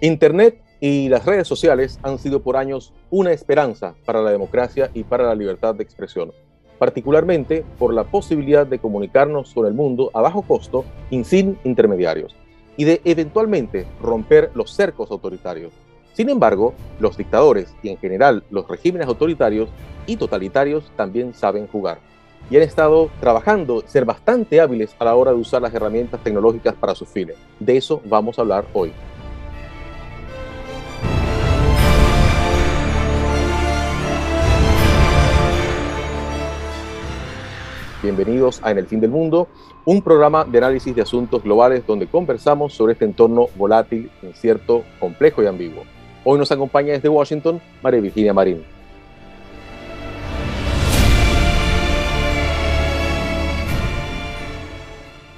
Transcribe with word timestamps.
Internet 0.00 0.60
y 0.78 1.08
las 1.08 1.24
redes 1.24 1.48
sociales 1.48 1.98
han 2.02 2.18
sido 2.18 2.42
por 2.42 2.58
años 2.58 2.92
una 3.10 3.32
esperanza 3.32 3.94
para 4.04 4.20
la 4.20 4.30
democracia 4.30 4.90
y 4.92 5.04
para 5.04 5.24
la 5.24 5.34
libertad 5.34 5.74
de 5.74 5.82
expresión, 5.82 6.32
particularmente 6.78 7.64
por 7.78 7.94
la 7.94 8.04
posibilidad 8.04 8.66
de 8.66 8.78
comunicarnos 8.78 9.54
con 9.54 9.66
el 9.66 9.72
mundo 9.72 10.10
a 10.12 10.20
bajo 10.20 10.42
costo 10.42 10.84
y 11.08 11.24
sin 11.24 11.58
intermediarios, 11.64 12.34
y 12.76 12.84
de 12.84 13.00
eventualmente 13.04 13.86
romper 14.02 14.50
los 14.54 14.70
cercos 14.70 15.10
autoritarios. 15.10 15.72
Sin 16.12 16.28
embargo, 16.28 16.74
los 17.00 17.16
dictadores 17.16 17.74
y 17.82 17.88
en 17.88 17.96
general 17.96 18.44
los 18.50 18.68
regímenes 18.68 19.08
autoritarios 19.08 19.70
y 20.06 20.16
totalitarios 20.16 20.92
también 20.96 21.32
saben 21.32 21.66
jugar 21.68 22.00
y 22.50 22.56
han 22.56 22.62
estado 22.62 23.10
trabajando, 23.20 23.82
ser 23.86 24.04
bastante 24.04 24.60
hábiles 24.60 24.94
a 24.98 25.04
la 25.06 25.16
hora 25.16 25.32
de 25.32 25.38
usar 25.38 25.62
las 25.62 25.74
herramientas 25.74 26.22
tecnológicas 26.22 26.74
para 26.74 26.94
sus 26.94 27.08
fines. 27.08 27.36
De 27.58 27.76
eso 27.76 28.00
vamos 28.04 28.38
a 28.38 28.42
hablar 28.42 28.66
hoy. 28.72 28.92
Bienvenidos 38.06 38.60
a 38.62 38.70
En 38.70 38.78
el 38.78 38.86
Fin 38.86 39.00
del 39.00 39.10
Mundo, 39.10 39.48
un 39.84 40.00
programa 40.00 40.44
de 40.44 40.58
análisis 40.58 40.94
de 40.94 41.02
asuntos 41.02 41.42
globales 41.42 41.84
donde 41.84 42.06
conversamos 42.06 42.72
sobre 42.72 42.92
este 42.92 43.04
entorno 43.04 43.48
volátil, 43.56 44.12
incierto, 44.22 44.84
complejo 45.00 45.42
y 45.42 45.46
ambiguo. 45.46 45.82
Hoy 46.22 46.38
nos 46.38 46.52
acompaña 46.52 46.92
desde 46.92 47.08
Washington 47.08 47.60
María 47.82 48.00
Virginia 48.00 48.32
Marín. 48.32 48.62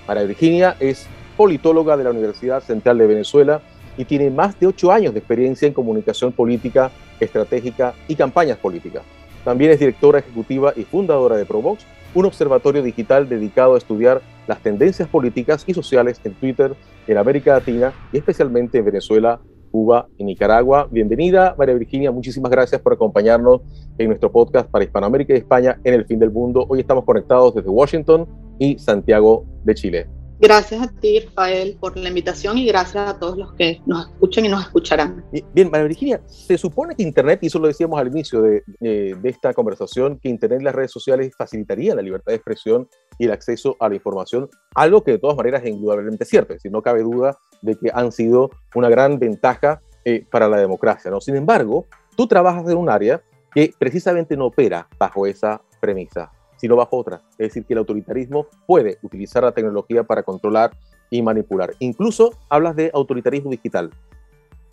María 0.06 0.24
Virginia 0.24 0.76
es 0.78 1.06
politóloga 1.38 1.96
de 1.96 2.04
la 2.04 2.10
Universidad 2.10 2.62
Central 2.62 2.98
de 2.98 3.06
Venezuela 3.06 3.62
y 3.96 4.04
tiene 4.04 4.28
más 4.28 4.60
de 4.60 4.66
ocho 4.66 4.92
años 4.92 5.14
de 5.14 5.20
experiencia 5.20 5.66
en 5.66 5.72
comunicación 5.72 6.32
política, 6.32 6.90
estratégica 7.18 7.94
y 8.08 8.14
campañas 8.14 8.58
políticas. 8.58 9.04
También 9.42 9.70
es 9.70 9.78
directora 9.78 10.18
ejecutiva 10.18 10.74
y 10.76 10.82
fundadora 10.82 11.36
de 11.36 11.46
Provox, 11.46 11.86
un 12.14 12.24
observatorio 12.24 12.82
digital 12.82 13.28
dedicado 13.28 13.74
a 13.74 13.78
estudiar 13.78 14.22
las 14.46 14.60
tendencias 14.62 15.08
políticas 15.08 15.64
y 15.66 15.74
sociales 15.74 16.20
en 16.24 16.34
Twitter, 16.34 16.74
en 17.06 17.18
América 17.18 17.54
Latina 17.54 17.92
y 18.12 18.18
especialmente 18.18 18.78
en 18.78 18.84
Venezuela, 18.84 19.40
Cuba 19.70 20.08
y 20.16 20.24
Nicaragua. 20.24 20.88
Bienvenida, 20.90 21.54
María 21.58 21.74
Virginia. 21.74 22.10
Muchísimas 22.10 22.50
gracias 22.50 22.80
por 22.80 22.94
acompañarnos 22.94 23.60
en 23.98 24.08
nuestro 24.08 24.32
podcast 24.32 24.70
para 24.70 24.84
Hispanoamérica 24.84 25.34
y 25.34 25.38
España 25.38 25.78
en 25.84 25.94
el 25.94 26.06
fin 26.06 26.18
del 26.18 26.30
mundo. 26.30 26.64
Hoy 26.68 26.80
estamos 26.80 27.04
conectados 27.04 27.54
desde 27.54 27.68
Washington 27.68 28.26
y 28.58 28.78
Santiago 28.78 29.44
de 29.64 29.74
Chile. 29.74 30.17
Gracias 30.40 30.80
a 30.80 30.86
ti, 30.86 31.18
Rafael, 31.18 31.76
por 31.80 31.96
la 31.96 32.08
invitación 32.08 32.58
y 32.58 32.66
gracias 32.66 33.08
a 33.08 33.18
todos 33.18 33.36
los 33.36 33.52
que 33.54 33.80
nos 33.86 34.06
escuchan 34.06 34.44
y 34.44 34.48
nos 34.48 34.62
escucharán. 34.62 35.24
Bien, 35.52 35.68
María 35.68 35.88
Virginia, 35.88 36.20
se 36.26 36.56
supone 36.56 36.94
que 36.94 37.02
Internet, 37.02 37.40
y 37.42 37.48
eso 37.48 37.58
lo 37.58 37.66
decíamos 37.66 37.98
al 37.98 38.06
inicio 38.06 38.42
de, 38.42 38.62
de, 38.78 39.18
esta 39.28 39.52
conversación, 39.52 40.16
que 40.20 40.28
Internet 40.28 40.60
y 40.60 40.64
las 40.64 40.76
redes 40.76 40.92
sociales 40.92 41.32
facilitarían 41.36 41.96
la 41.96 42.02
libertad 42.02 42.30
de 42.30 42.36
expresión 42.36 42.88
y 43.18 43.24
el 43.24 43.32
acceso 43.32 43.76
a 43.80 43.88
la 43.88 43.96
información, 43.96 44.48
algo 44.76 45.02
que 45.02 45.10
de 45.12 45.18
todas 45.18 45.36
maneras 45.36 45.62
es 45.64 45.70
indudablemente 45.70 46.24
cierto, 46.24 46.54
es 46.54 46.64
no 46.70 46.82
cabe 46.82 47.02
duda 47.02 47.36
de 47.62 47.74
que 47.74 47.90
han 47.92 48.12
sido 48.12 48.50
una 48.76 48.88
gran 48.88 49.18
ventaja 49.18 49.80
eh, 50.04 50.24
para 50.30 50.48
la 50.48 50.58
democracia. 50.58 51.10
¿no? 51.10 51.20
Sin 51.20 51.34
embargo, 51.34 51.86
tú 52.16 52.28
trabajas 52.28 52.68
en 52.68 52.76
un 52.76 52.88
área 52.88 53.20
que 53.52 53.72
precisamente 53.76 54.36
no 54.36 54.46
opera 54.46 54.86
bajo 54.98 55.26
esa 55.26 55.60
premisa 55.80 56.30
sino 56.58 56.76
bajo 56.76 56.98
otra. 56.98 57.22
Es 57.32 57.48
decir, 57.48 57.64
que 57.64 57.72
el 57.72 57.78
autoritarismo 57.78 58.46
puede 58.66 58.98
utilizar 59.02 59.42
la 59.42 59.52
tecnología 59.52 60.04
para 60.04 60.22
controlar 60.22 60.76
y 61.10 61.22
manipular. 61.22 61.74
Incluso 61.78 62.34
hablas 62.48 62.76
de 62.76 62.90
autoritarismo 62.92 63.50
digital. 63.50 63.90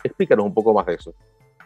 Explícanos 0.04 0.44
un 0.46 0.54
poco 0.54 0.74
más 0.74 0.86
de 0.86 0.94
eso. 0.94 1.14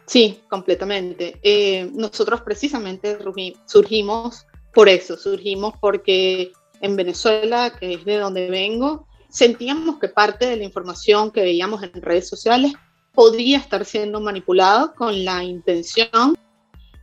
Sí, 0.07 0.43
completamente. 0.49 1.39
Eh, 1.43 1.91
nosotros 1.95 2.43
precisamente 2.43 3.19
surgimos 3.67 4.47
por 4.73 4.89
eso, 4.89 5.17
surgimos 5.17 5.75
porque 5.81 6.53
en 6.81 6.97
Venezuela, 6.97 7.73
que 7.79 7.95
es 7.95 8.05
de 8.05 8.17
donde 8.19 8.51
vengo, 8.51 9.07
sentíamos 9.29 9.99
que 9.99 10.09
parte 10.09 10.47
de 10.47 10.57
la 10.57 10.65
información 10.65 11.31
que 11.31 11.43
veíamos 11.43 11.83
en 11.83 12.03
redes 12.03 12.29
sociales 12.29 12.73
podía 13.15 13.59
estar 13.59 13.85
siendo 13.85 14.21
manipulado 14.21 14.95
con 14.95 15.25
la 15.25 15.45
intención 15.45 16.37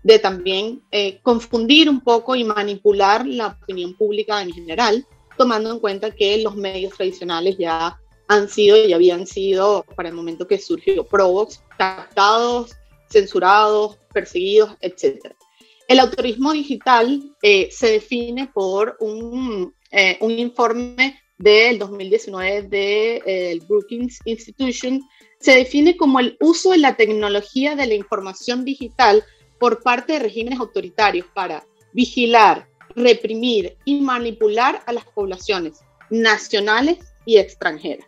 de 0.07 0.19
también 0.19 0.81
eh, 0.89 1.19
confundir 1.21 1.89
un 1.89 1.99
poco 1.99 2.33
y 2.33 2.45
manipular 2.45 3.27
la 3.27 3.57
opinión 3.61 3.93
pública 3.93 4.41
en 4.41 4.53
general, 4.53 5.05
tomando 5.37 5.69
en 5.69 5.79
cuenta 5.79 6.15
que 6.15 6.41
los 6.41 6.55
medios 6.55 6.93
tradicionales 6.95 7.57
ya 7.57 7.99
han 8.29 8.47
sido 8.47 8.77
y 8.77 8.93
habían 8.93 9.27
sido, 9.27 9.83
para 9.97 10.07
el 10.07 10.15
momento 10.15 10.47
que 10.47 10.59
surgió 10.59 11.05
Provox, 11.05 11.61
captados, 11.77 12.71
censurados, 13.09 13.97
perseguidos, 14.13 14.77
etc. 14.79 15.33
El 15.89 15.99
autorismo 15.99 16.53
digital 16.53 17.21
eh, 17.41 17.67
se 17.69 17.91
define 17.91 18.49
por 18.53 18.95
un, 19.01 19.75
eh, 19.91 20.17
un 20.21 20.31
informe 20.31 21.19
del 21.37 21.79
2019 21.79 22.61
del 22.61 23.59
Brookings 23.59 24.19
Institution, 24.23 25.01
se 25.41 25.51
define 25.51 25.97
como 25.97 26.21
el 26.21 26.37
uso 26.39 26.71
de 26.71 26.77
la 26.77 26.95
tecnología 26.95 27.75
de 27.75 27.87
la 27.87 27.93
información 27.93 28.63
digital 28.63 29.21
por 29.59 29.81
parte 29.81 30.13
de 30.13 30.19
regímenes 30.19 30.59
autoritarios 30.59 31.27
para 31.33 31.65
vigilar, 31.93 32.67
reprimir 32.95 33.77
y 33.85 34.01
manipular 34.01 34.81
a 34.85 34.93
las 34.93 35.05
poblaciones 35.05 35.79
nacionales 36.09 36.99
y 37.25 37.37
extranjeras. 37.37 38.07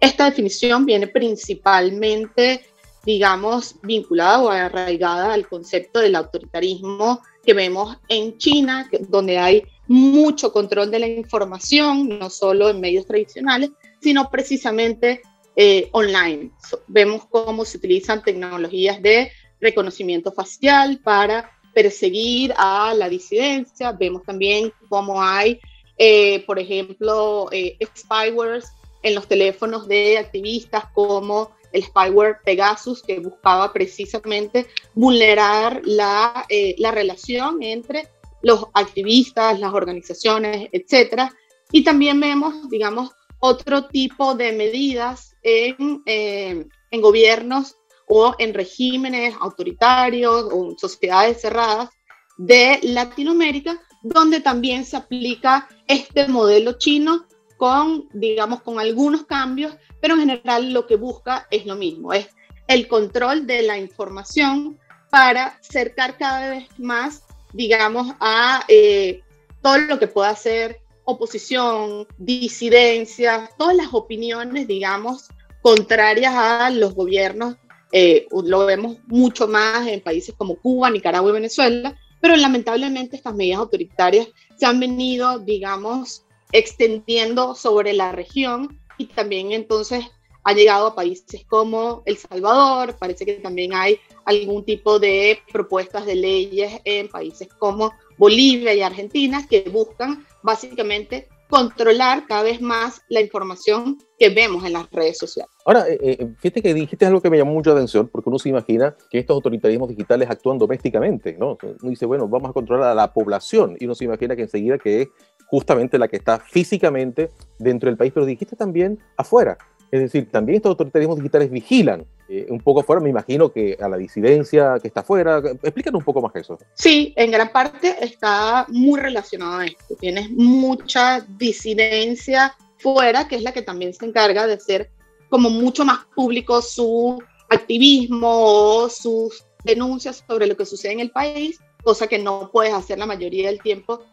Esta 0.00 0.24
definición 0.24 0.86
viene 0.86 1.06
principalmente, 1.06 2.62
digamos, 3.04 3.76
vinculada 3.82 4.42
o 4.42 4.48
arraigada 4.48 5.32
al 5.32 5.46
concepto 5.46 6.00
del 6.00 6.16
autoritarismo 6.16 7.22
que 7.44 7.54
vemos 7.54 7.96
en 8.08 8.38
China, 8.38 8.88
donde 9.08 9.38
hay 9.38 9.62
mucho 9.88 10.52
control 10.52 10.90
de 10.90 11.00
la 11.00 11.06
información, 11.06 12.08
no 12.08 12.30
solo 12.30 12.70
en 12.70 12.80
medios 12.80 13.06
tradicionales, 13.06 13.70
sino 14.00 14.30
precisamente 14.30 15.20
eh, 15.56 15.88
online. 15.92 16.52
vemos 16.86 17.26
cómo 17.26 17.64
se 17.64 17.76
utilizan 17.76 18.22
tecnologías 18.22 19.02
de 19.02 19.32
reconocimiento 19.60 20.32
facial 20.32 21.00
para 21.02 21.50
perseguir 21.72 22.52
a 22.56 22.94
la 22.94 23.08
disidencia. 23.08 23.92
Vemos 23.92 24.22
también 24.24 24.72
cómo 24.88 25.22
hay, 25.22 25.60
eh, 25.98 26.44
por 26.46 26.58
ejemplo, 26.58 27.48
eh, 27.52 27.76
spywares 27.96 28.72
en 29.02 29.14
los 29.14 29.26
teléfonos 29.26 29.88
de 29.88 30.18
activistas 30.18 30.84
como 30.92 31.52
el 31.72 31.84
spyware 31.84 32.38
Pegasus, 32.44 33.02
que 33.02 33.20
buscaba 33.20 33.72
precisamente 33.72 34.66
vulnerar 34.94 35.80
la, 35.84 36.44
eh, 36.48 36.74
la 36.78 36.90
relación 36.90 37.62
entre 37.62 38.08
los 38.42 38.66
activistas, 38.74 39.60
las 39.60 39.72
organizaciones, 39.72 40.68
etc. 40.72 41.30
Y 41.70 41.84
también 41.84 42.18
vemos, 42.18 42.68
digamos, 42.68 43.10
otro 43.38 43.86
tipo 43.86 44.34
de 44.34 44.52
medidas 44.52 45.36
en, 45.42 46.02
en 46.04 47.00
gobiernos 47.00 47.76
o 48.12 48.34
en 48.38 48.52
regímenes 48.52 49.36
autoritarios 49.40 50.48
o 50.52 50.74
sociedades 50.76 51.40
cerradas 51.40 51.90
de 52.36 52.80
Latinoamérica, 52.82 53.80
donde 54.02 54.40
también 54.40 54.84
se 54.84 54.96
aplica 54.96 55.68
este 55.86 56.26
modelo 56.26 56.72
chino 56.72 57.26
con, 57.56 58.08
digamos, 58.12 58.62
con 58.62 58.80
algunos 58.80 59.26
cambios, 59.26 59.76
pero 60.00 60.14
en 60.14 60.20
general 60.20 60.72
lo 60.72 60.88
que 60.88 60.96
busca 60.96 61.46
es 61.52 61.66
lo 61.66 61.76
mismo, 61.76 62.12
es 62.12 62.28
el 62.66 62.88
control 62.88 63.46
de 63.46 63.62
la 63.62 63.78
información 63.78 64.76
para 65.10 65.58
acercar 65.60 66.18
cada 66.18 66.50
vez 66.50 66.66
más, 66.78 67.22
digamos, 67.52 68.08
a 68.18 68.64
eh, 68.66 69.22
todo 69.62 69.78
lo 69.78 70.00
que 70.00 70.08
pueda 70.08 70.34
ser 70.34 70.80
oposición, 71.04 72.08
disidencia, 72.18 73.48
todas 73.56 73.76
las 73.76 73.94
opiniones, 73.94 74.66
digamos, 74.66 75.28
contrarias 75.62 76.34
a 76.34 76.70
los 76.70 76.94
gobiernos 76.94 77.56
eh, 77.92 78.26
lo 78.30 78.66
vemos 78.66 78.98
mucho 79.06 79.48
más 79.48 79.86
en 79.86 80.00
países 80.00 80.34
como 80.36 80.56
Cuba, 80.56 80.90
Nicaragua 80.90 81.30
y 81.30 81.34
Venezuela, 81.34 81.96
pero 82.20 82.36
lamentablemente 82.36 83.16
estas 83.16 83.34
medidas 83.34 83.60
autoritarias 83.60 84.28
se 84.56 84.66
han 84.66 84.78
venido, 84.78 85.38
digamos, 85.38 86.24
extendiendo 86.52 87.54
sobre 87.54 87.92
la 87.92 88.12
región 88.12 88.78
y 88.98 89.06
también 89.06 89.52
entonces 89.52 90.04
ha 90.44 90.52
llegado 90.52 90.88
a 90.88 90.94
países 90.94 91.44
como 91.46 92.02
El 92.06 92.16
Salvador, 92.16 92.96
parece 92.98 93.26
que 93.26 93.34
también 93.34 93.74
hay 93.74 93.98
algún 94.24 94.64
tipo 94.64 94.98
de 94.98 95.38
propuestas 95.52 96.06
de 96.06 96.14
leyes 96.14 96.80
en 96.84 97.08
países 97.08 97.48
como 97.58 97.92
Bolivia 98.16 98.74
y 98.74 98.82
Argentina 98.82 99.46
que 99.48 99.62
buscan 99.70 100.26
básicamente 100.42 101.28
controlar 101.50 102.26
cada 102.26 102.44
vez 102.44 102.62
más 102.62 103.02
la 103.08 103.20
información 103.20 103.98
que 104.18 104.30
vemos 104.30 104.64
en 104.64 104.74
las 104.74 104.90
redes 104.90 105.18
sociales. 105.18 105.50
Ahora, 105.64 105.88
eh, 105.88 105.98
eh, 106.00 106.28
fíjate 106.38 106.62
que 106.62 106.72
dijiste 106.72 107.04
algo 107.04 107.20
que 107.20 107.28
me 107.28 107.36
llamó 107.36 107.52
mucho 107.52 107.70
la 107.70 107.76
atención, 107.76 108.08
porque 108.08 108.30
uno 108.30 108.38
se 108.38 108.48
imagina 108.48 108.96
que 109.10 109.18
estos 109.18 109.34
autoritarismos 109.34 109.88
digitales 109.88 110.30
actúan 110.30 110.58
domésticamente, 110.58 111.36
¿no? 111.38 111.58
Uno 111.62 111.90
dice, 111.90 112.06
bueno, 112.06 112.28
vamos 112.28 112.50
a 112.50 112.52
controlar 112.52 112.90
a 112.90 112.94
la 112.94 113.12
población, 113.12 113.76
y 113.78 113.84
uno 113.84 113.94
se 113.94 114.04
imagina 114.04 114.36
que 114.36 114.42
enseguida 114.42 114.78
que 114.78 115.02
es 115.02 115.08
justamente 115.46 115.98
la 115.98 116.08
que 116.08 116.16
está 116.16 116.38
físicamente 116.38 117.30
dentro 117.58 117.90
del 117.90 117.96
país, 117.96 118.12
pero 118.14 118.24
dijiste 118.24 118.56
también 118.56 118.98
afuera. 119.16 119.58
Es 119.90 120.00
decir, 120.00 120.30
también 120.30 120.56
estos 120.56 120.70
autoritarismos 120.70 121.16
digitales 121.16 121.50
vigilan 121.50 122.06
eh, 122.28 122.46
un 122.48 122.60
poco 122.60 122.82
fuera, 122.82 123.02
me 123.02 123.10
imagino 123.10 123.52
que 123.52 123.76
a 123.80 123.88
la 123.88 123.96
disidencia 123.96 124.78
que 124.80 124.88
está 124.88 125.00
afuera. 125.00 125.42
Explícanos 125.62 126.00
un 126.00 126.04
poco 126.04 126.22
más 126.22 126.34
eso. 126.36 126.58
Sí, 126.74 127.12
en 127.16 127.30
gran 127.32 127.50
parte 127.50 127.96
está 128.00 128.66
muy 128.68 129.00
relacionado 129.00 129.58
a 129.58 129.66
esto. 129.66 129.96
Tienes 129.98 130.30
mucha 130.30 131.26
disidencia 131.36 132.54
fuera, 132.78 133.26
que 133.26 133.36
es 133.36 133.42
la 133.42 133.52
que 133.52 133.62
también 133.62 133.92
se 133.92 134.06
encarga 134.06 134.46
de 134.46 134.60
ser 134.60 134.90
como 135.28 135.50
mucho 135.50 135.84
más 135.84 136.06
público 136.14 136.62
su 136.62 137.20
activismo 137.48 138.28
o 138.30 138.88
sus 138.88 139.44
denuncias 139.64 140.24
sobre 140.26 140.46
lo 140.46 140.56
que 140.56 140.66
sucede 140.66 140.92
en 140.92 141.00
el 141.00 141.10
país, 141.10 141.60
cosa 141.82 142.06
que 142.06 142.18
no 142.18 142.50
puedes 142.52 142.72
hacer 142.72 142.98
la 142.98 143.06
mayoría 143.06 143.48
del 143.48 143.60
tiempo 143.60 144.04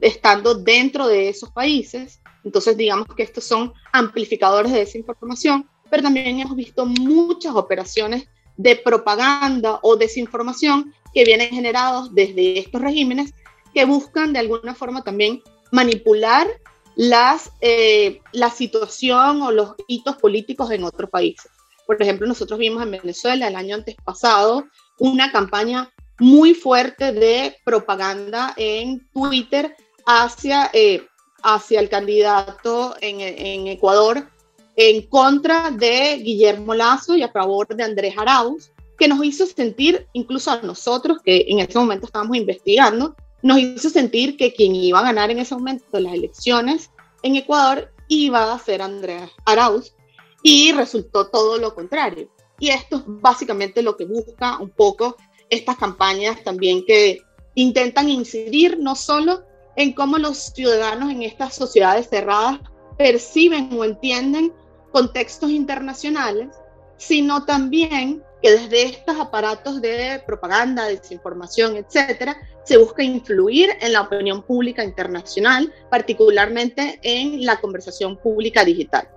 estando 0.00 0.54
dentro 0.54 1.06
de 1.06 1.28
esos 1.28 1.50
países. 1.50 2.20
Entonces, 2.46 2.76
digamos 2.76 3.08
que 3.16 3.24
estos 3.24 3.42
son 3.42 3.72
amplificadores 3.92 4.70
de 4.70 4.82
esa 4.82 4.96
información, 4.96 5.68
pero 5.90 6.04
también 6.04 6.38
hemos 6.38 6.54
visto 6.54 6.86
muchas 6.86 7.56
operaciones 7.56 8.28
de 8.56 8.76
propaganda 8.76 9.80
o 9.82 9.96
desinformación 9.96 10.94
que 11.12 11.24
vienen 11.24 11.50
generados 11.50 12.14
desde 12.14 12.60
estos 12.60 12.80
regímenes 12.80 13.34
que 13.74 13.84
buscan 13.84 14.32
de 14.32 14.38
alguna 14.38 14.76
forma 14.76 15.02
también 15.02 15.42
manipular 15.72 16.46
las, 16.94 17.50
eh, 17.60 18.20
la 18.30 18.50
situación 18.50 19.42
o 19.42 19.50
los 19.50 19.74
hitos 19.88 20.16
políticos 20.16 20.70
en 20.70 20.84
otros 20.84 21.10
países. 21.10 21.50
Por 21.84 22.00
ejemplo, 22.00 22.28
nosotros 22.28 22.60
vimos 22.60 22.80
en 22.84 22.92
Venezuela 22.92 23.48
el 23.48 23.56
año 23.56 23.74
antes 23.74 23.96
pasado 24.04 24.66
una 25.00 25.32
campaña 25.32 25.90
muy 26.20 26.54
fuerte 26.54 27.10
de 27.12 27.56
propaganda 27.64 28.54
en 28.56 29.04
Twitter 29.10 29.76
hacia, 30.06 30.70
eh, 30.72 31.06
hacia 31.48 31.78
el 31.78 31.88
candidato 31.88 32.96
en, 33.00 33.68
Ecuador 33.68 34.28
en 34.74 35.02
contra 35.02 35.70
de 35.70 36.18
Guillermo 36.18 36.74
Lazo 36.74 37.14
y 37.14 37.22
a 37.22 37.30
favor 37.30 37.68
de 37.68 37.84
Andrés 37.84 38.14
Arauz, 38.18 38.72
que 38.98 39.06
nos 39.06 39.24
hizo 39.24 39.46
sentir, 39.46 40.08
incluso 40.12 40.50
a 40.50 40.60
nosotros 40.62 41.18
que 41.24 41.46
en 41.48 41.60
ese 41.60 41.78
momento 41.78 42.06
estábamos 42.06 42.36
investigando, 42.36 43.14
nos 43.42 43.58
hizo 43.58 43.90
sentir 43.90 44.36
que 44.36 44.52
quien 44.54 44.74
iba 44.74 44.98
a 44.98 45.04
ganar 45.04 45.30
en 45.30 45.38
ese 45.38 45.54
momento 45.54 46.00
las 46.00 46.14
elecciones 46.14 46.90
en 47.22 47.36
Ecuador 47.36 47.92
iba 48.08 48.52
a 48.52 48.58
ser 48.58 48.82
Andrés 48.82 49.30
Arauz 49.44 49.94
y 50.42 50.72
resultó 50.72 51.28
todo 51.28 51.58
lo 51.58 51.76
contrario. 51.76 52.28
Y 52.58 52.70
esto 52.70 52.96
es 52.96 53.02
básicamente 53.06 53.82
lo 53.82 53.96
que 53.96 54.04
busca 54.04 54.58
un 54.58 54.70
poco 54.70 55.16
estas 55.48 55.76
campañas 55.76 56.42
también 56.42 56.84
que 56.84 57.20
intentan 57.54 58.08
incidir 58.08 58.78
no 58.80 58.96
solo 58.96 59.44
en 59.76 59.92
cómo 59.92 60.18
los 60.18 60.38
ciudadanos 60.38 61.10
en 61.10 61.22
estas 61.22 61.54
sociedades 61.54 62.08
cerradas 62.08 62.60
perciben 62.98 63.70
o 63.78 63.84
entienden 63.84 64.52
contextos 64.90 65.50
internacionales, 65.50 66.48
sino 66.96 67.44
también 67.44 68.22
que 68.42 68.50
desde 68.50 68.84
estos 68.84 69.18
aparatos 69.18 69.80
de 69.80 70.22
propaganda, 70.26 70.86
desinformación, 70.86 71.76
etcétera, 71.76 72.36
se 72.64 72.78
busca 72.78 73.02
influir 73.02 73.70
en 73.80 73.92
la 73.92 74.02
opinión 74.02 74.42
pública 74.42 74.82
internacional, 74.82 75.72
particularmente 75.90 76.98
en 77.02 77.44
la 77.44 77.60
conversación 77.60 78.16
pública 78.16 78.64
digital. 78.64 79.08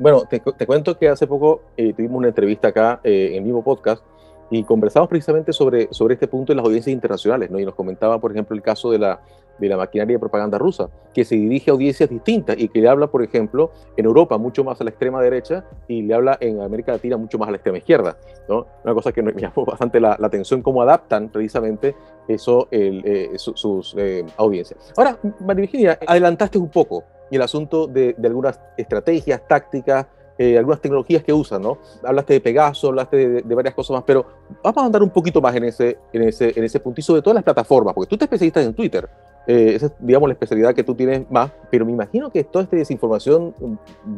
Bueno, 0.00 0.24
te, 0.28 0.40
cuento 0.66 0.98
que 0.98 1.08
hace 1.08 1.26
poco 1.26 1.62
eh, 1.76 1.92
tuvimos 1.92 2.18
una 2.18 2.28
entrevista 2.28 2.68
acá 2.68 3.00
eh, 3.04 3.30
en 3.34 3.44
Vivo 3.44 3.62
Podcast 3.62 4.02
y 4.52 4.64
conversamos 4.64 5.08
precisamente 5.08 5.50
sobre, 5.54 5.88
sobre 5.92 6.12
este 6.12 6.28
punto 6.28 6.52
en 6.52 6.58
las 6.58 6.66
audiencias 6.66 6.92
internacionales, 6.92 7.50
¿no? 7.50 7.58
Y 7.58 7.64
nos 7.64 7.74
comentaba, 7.74 8.20
por 8.20 8.32
ejemplo, 8.32 8.54
el 8.54 8.60
caso 8.60 8.90
de 8.90 8.98
la, 8.98 9.18
de 9.58 9.66
la 9.66 9.78
maquinaria 9.78 10.16
de 10.16 10.18
propaganda 10.18 10.58
rusa, 10.58 10.90
que 11.14 11.24
se 11.24 11.36
dirige 11.36 11.70
a 11.70 11.72
audiencias 11.72 12.10
distintas 12.10 12.58
y 12.58 12.68
que 12.68 12.82
le 12.82 12.88
habla, 12.88 13.06
por 13.06 13.22
ejemplo, 13.22 13.70
en 13.96 14.04
Europa 14.04 14.36
mucho 14.36 14.62
más 14.62 14.78
a 14.82 14.84
la 14.84 14.90
extrema 14.90 15.22
derecha 15.22 15.64
y 15.88 16.02
le 16.02 16.12
habla 16.12 16.36
en 16.38 16.60
América 16.60 16.92
Latina 16.92 17.16
mucho 17.16 17.38
más 17.38 17.48
a 17.48 17.52
la 17.52 17.56
extrema 17.56 17.78
izquierda, 17.78 18.18
¿no? 18.46 18.66
Una 18.84 18.92
cosa 18.92 19.10
que 19.10 19.22
me 19.22 19.32
llamó 19.40 19.64
bastante 19.64 19.98
la, 19.98 20.18
atención, 20.22 20.60
cómo 20.60 20.82
adaptan 20.82 21.30
precisamente 21.30 21.94
eso, 22.28 22.68
el, 22.70 23.02
eh, 23.06 23.30
sus 23.38 23.96
audiencias. 24.36 24.92
Ahora, 24.98 25.16
María 25.40 25.62
Virginia, 25.62 25.98
adelantaste 26.06 26.58
un 26.58 26.68
poco 26.68 27.04
el 27.30 27.42
asunto 27.42 27.86
de, 27.86 28.14
algunas 28.22 28.60
estrategias, 28.76 29.46
tácticas, 29.48 30.06
eh, 30.42 30.58
algunas 30.58 30.80
tecnologías 30.80 31.22
que 31.22 31.32
usan, 31.32 31.62
¿no? 31.62 31.78
Hablaste 32.02 32.32
de 32.32 32.40
Pegaso, 32.40 32.88
hablaste 32.88 33.42
de, 33.42 33.54
varias 33.54 33.74
cosas 33.74 33.94
más, 33.94 34.04
pero 34.04 34.26
vamos 34.60 34.82
a 34.82 34.86
andar 34.86 35.00
un 35.00 35.10
poquito 35.10 35.40
más 35.40 35.54
en 35.54 35.64
ese, 35.64 35.98
en 36.12 36.22
ese, 36.24 36.52
en 36.56 36.64
ese 36.64 36.80
punto 36.80 37.00
y 37.00 37.04
sobre 37.04 37.22
todas 37.22 37.36
las 37.36 37.44
plataformas, 37.44 37.94
porque 37.94 38.08
tú 38.08 38.18
te 38.18 38.24
especialistas 38.24 38.66
en 38.66 38.74
Twitter, 38.74 39.08
eh, 39.46 39.72
esa 39.74 39.86
es, 39.86 39.92
digamos, 39.98 40.28
la 40.28 40.34
especialidad 40.34 40.74
que 40.74 40.84
tú 40.84 40.94
tienes 40.94 41.30
más, 41.30 41.50
pero 41.70 41.84
me 41.84 41.92
imagino 41.92 42.30
que 42.30 42.44
toda 42.44 42.64
esta 42.64 42.76
desinformación 42.76 43.54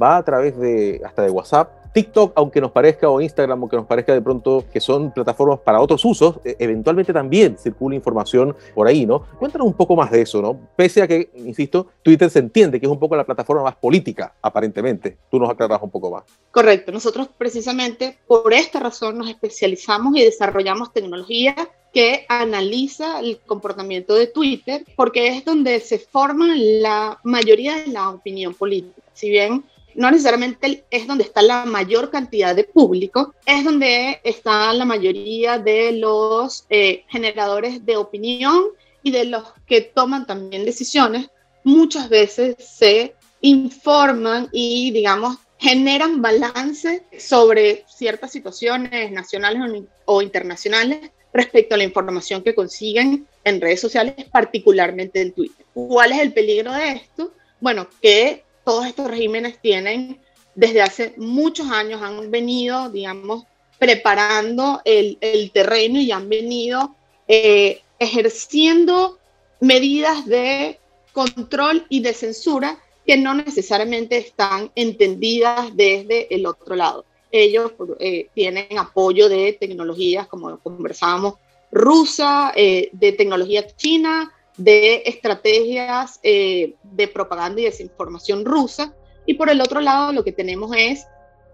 va 0.00 0.16
a 0.16 0.22
través 0.22 0.58
de, 0.58 1.00
hasta 1.04 1.22
de 1.22 1.30
WhatsApp, 1.30 1.84
TikTok, 1.94 2.32
aunque 2.34 2.60
nos 2.60 2.72
parezca, 2.72 3.08
o 3.08 3.20
Instagram, 3.20 3.60
aunque 3.60 3.76
nos 3.76 3.86
parezca 3.86 4.12
de 4.12 4.20
pronto 4.20 4.64
que 4.72 4.80
son 4.80 5.12
plataformas 5.12 5.60
para 5.60 5.80
otros 5.80 6.04
usos, 6.04 6.40
e, 6.44 6.56
eventualmente 6.58 7.12
también 7.12 7.56
circula 7.56 7.94
información 7.94 8.54
por 8.74 8.88
ahí, 8.88 9.06
¿no? 9.06 9.20
Cuéntanos 9.38 9.68
un 9.68 9.74
poco 9.74 9.94
más 9.94 10.10
de 10.10 10.22
eso, 10.22 10.42
¿no? 10.42 10.58
Pese 10.74 11.02
a 11.02 11.06
que, 11.06 11.30
insisto, 11.36 11.86
Twitter 12.02 12.28
se 12.30 12.40
entiende 12.40 12.80
que 12.80 12.86
es 12.86 12.92
un 12.92 12.98
poco 12.98 13.14
la 13.14 13.24
plataforma 13.24 13.62
más 13.62 13.76
política, 13.76 14.34
aparentemente. 14.42 15.18
Tú 15.30 15.38
nos 15.38 15.48
aclaras 15.48 15.80
un 15.82 15.90
poco 15.90 16.10
más. 16.10 16.24
Correcto. 16.50 16.90
Nosotros 16.90 17.28
precisamente 17.38 18.18
por 18.26 18.52
esta 18.52 18.80
razón 18.80 19.16
nos 19.16 19.28
especializamos 19.28 20.16
y 20.16 20.24
desarrollamos 20.24 20.92
tecnología 20.92 21.54
que 21.94 22.26
analiza 22.28 23.20
el 23.20 23.38
comportamiento 23.38 24.14
de 24.14 24.26
Twitter, 24.26 24.84
porque 24.96 25.28
es 25.28 25.44
donde 25.44 25.78
se 25.78 26.00
forma 26.00 26.48
la 26.56 27.20
mayoría 27.22 27.76
de 27.76 27.86
la 27.86 28.10
opinión 28.10 28.52
política. 28.52 29.00
Si 29.14 29.30
bien 29.30 29.64
no 29.94 30.10
necesariamente 30.10 30.84
es 30.90 31.06
donde 31.06 31.22
está 31.22 31.40
la 31.40 31.64
mayor 31.64 32.10
cantidad 32.10 32.56
de 32.56 32.64
público, 32.64 33.32
es 33.46 33.64
donde 33.64 34.20
está 34.24 34.72
la 34.72 34.84
mayoría 34.84 35.58
de 35.58 35.92
los 35.92 36.66
eh, 36.68 37.04
generadores 37.08 37.86
de 37.86 37.96
opinión 37.96 38.64
y 39.04 39.12
de 39.12 39.26
los 39.26 39.44
que 39.64 39.82
toman 39.82 40.26
también 40.26 40.64
decisiones. 40.64 41.30
Muchas 41.62 42.08
veces 42.08 42.56
se 42.58 43.14
informan 43.40 44.48
y, 44.50 44.90
digamos, 44.90 45.36
generan 45.58 46.20
balance 46.20 47.04
sobre 47.16 47.84
ciertas 47.86 48.32
situaciones 48.32 49.12
nacionales 49.12 49.84
o 50.06 50.22
internacionales 50.22 51.12
respecto 51.34 51.74
a 51.74 51.78
la 51.78 51.84
información 51.84 52.42
que 52.42 52.54
consiguen 52.54 53.26
en 53.42 53.60
redes 53.60 53.80
sociales, 53.80 54.14
particularmente 54.30 55.20
en 55.20 55.32
Twitter. 55.32 55.66
¿Cuál 55.74 56.12
es 56.12 56.20
el 56.20 56.32
peligro 56.32 56.72
de 56.72 56.92
esto? 56.92 57.34
Bueno, 57.60 57.88
que 58.00 58.44
todos 58.64 58.86
estos 58.86 59.08
regímenes 59.08 59.60
tienen 59.60 60.20
desde 60.54 60.80
hace 60.80 61.14
muchos 61.16 61.70
años, 61.70 62.00
han 62.00 62.30
venido, 62.30 62.88
digamos, 62.88 63.44
preparando 63.80 64.80
el, 64.84 65.18
terreno 65.52 65.98
y 66.00 66.12
han 66.12 66.28
venido 66.28 66.94
eh, 67.26 67.82
ejerciendo 67.98 69.18
medidas 69.60 70.24
de 70.26 70.78
control 71.12 71.84
y 71.88 72.00
de 72.00 72.14
censura 72.14 72.78
que 73.04 73.16
no 73.16 73.34
necesariamente 73.34 74.18
están 74.18 74.70
entendidas 74.76 75.76
desde 75.76 76.32
el 76.32 76.46
otro 76.46 76.76
lado. 76.76 77.04
Ellos 77.36 77.72
eh, 77.98 78.28
tienen 78.32 78.78
apoyo 78.78 79.28
de 79.28 79.56
tecnologías, 79.58 80.28
como 80.28 80.56
conversábamos, 80.60 81.34
rusa, 81.72 82.52
eh, 82.54 82.90
de 82.92 83.10
tecnología 83.10 83.66
china, 83.66 84.32
de 84.56 85.02
estrategias 85.06 86.20
eh, 86.22 86.76
de 86.84 87.08
propaganda 87.08 87.60
y 87.60 87.64
desinformación 87.64 88.44
rusa. 88.44 88.94
Y 89.26 89.34
por 89.34 89.50
el 89.50 89.60
otro 89.60 89.80
lado, 89.80 90.12
lo 90.12 90.22
que 90.22 90.30
tenemos 90.30 90.70
es 90.76 91.06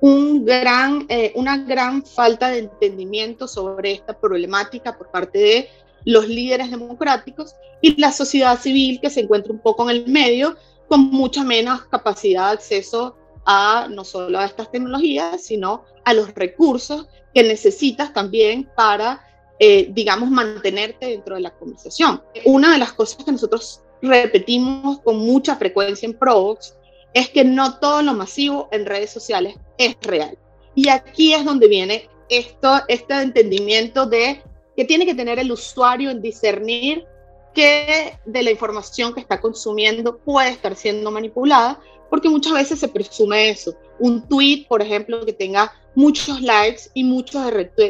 un 0.02 0.44
gran, 0.44 1.06
eh, 1.08 1.32
una 1.34 1.56
gran 1.56 2.04
falta 2.04 2.50
de 2.50 2.58
entendimiento 2.58 3.48
sobre 3.48 3.92
esta 3.92 4.18
problemática 4.18 4.98
por 4.98 5.10
parte 5.10 5.38
de 5.38 5.68
los 6.04 6.28
líderes 6.28 6.70
democráticos 6.70 7.54
y 7.80 7.98
la 7.98 8.12
sociedad 8.12 8.58
civil 8.60 9.00
que 9.00 9.08
se 9.08 9.20
encuentra 9.20 9.52
un 9.52 9.60
poco 9.60 9.88
en 9.88 9.96
el 9.96 10.08
medio 10.08 10.56
con 10.88 11.10
mucha 11.10 11.44
menos 11.44 11.82
capacidad 11.84 12.48
de 12.48 12.54
acceso 12.54 13.16
a 13.44 13.88
no 13.90 14.04
solo 14.04 14.38
a 14.38 14.44
estas 14.44 14.70
tecnologías, 14.70 15.42
sino 15.42 15.84
a 16.04 16.14
los 16.14 16.34
recursos 16.34 17.08
que 17.34 17.42
necesitas 17.42 18.12
también 18.12 18.68
para 18.76 19.20
eh, 19.62 19.88
digamos, 19.90 20.30
mantenerte 20.30 21.04
dentro 21.04 21.34
de 21.34 21.42
la 21.42 21.50
conversación. 21.50 22.22
Una 22.46 22.72
de 22.72 22.78
las 22.78 22.94
cosas 22.94 23.22
que 23.22 23.30
nosotros 23.30 23.82
repetimos 24.00 25.00
con 25.00 25.18
mucha 25.18 25.54
frecuencia 25.56 26.06
en 26.06 26.14
Provox 26.14 26.78
es 27.12 27.28
que 27.28 27.44
no 27.44 27.78
todo 27.78 28.00
lo 28.00 28.14
masivo 28.14 28.70
en 28.72 28.86
redes 28.86 29.10
sociales 29.10 29.56
es 29.76 29.98
real. 30.00 30.38
Y 30.74 30.88
aquí 30.88 31.34
es 31.34 31.44
donde 31.44 31.68
viene 31.68 32.08
esto, 32.30 32.80
este 32.88 33.20
entendimiento 33.20 34.06
de 34.06 34.42
que 34.74 34.86
tiene 34.86 35.04
que 35.04 35.14
tener 35.14 35.38
el 35.38 35.52
usuario 35.52 36.08
en 36.08 36.22
discernir 36.22 37.04
qué 37.52 38.18
de 38.24 38.42
la 38.42 38.52
información 38.52 39.12
que 39.12 39.20
está 39.20 39.42
consumiendo 39.42 40.16
puede 40.16 40.48
estar 40.48 40.74
siendo 40.74 41.10
manipulada, 41.10 41.78
porque 42.10 42.28
muchas 42.28 42.52
veces 42.52 42.80
se 42.80 42.88
presume 42.88 43.50
eso. 43.50 43.74
Un 43.98 44.28
tweet, 44.28 44.66
por 44.68 44.82
ejemplo, 44.82 45.24
que 45.24 45.32
tenga 45.32 45.72
muchos 45.94 46.40
likes 46.42 46.82
y 46.94 47.04
muchos, 47.04 47.42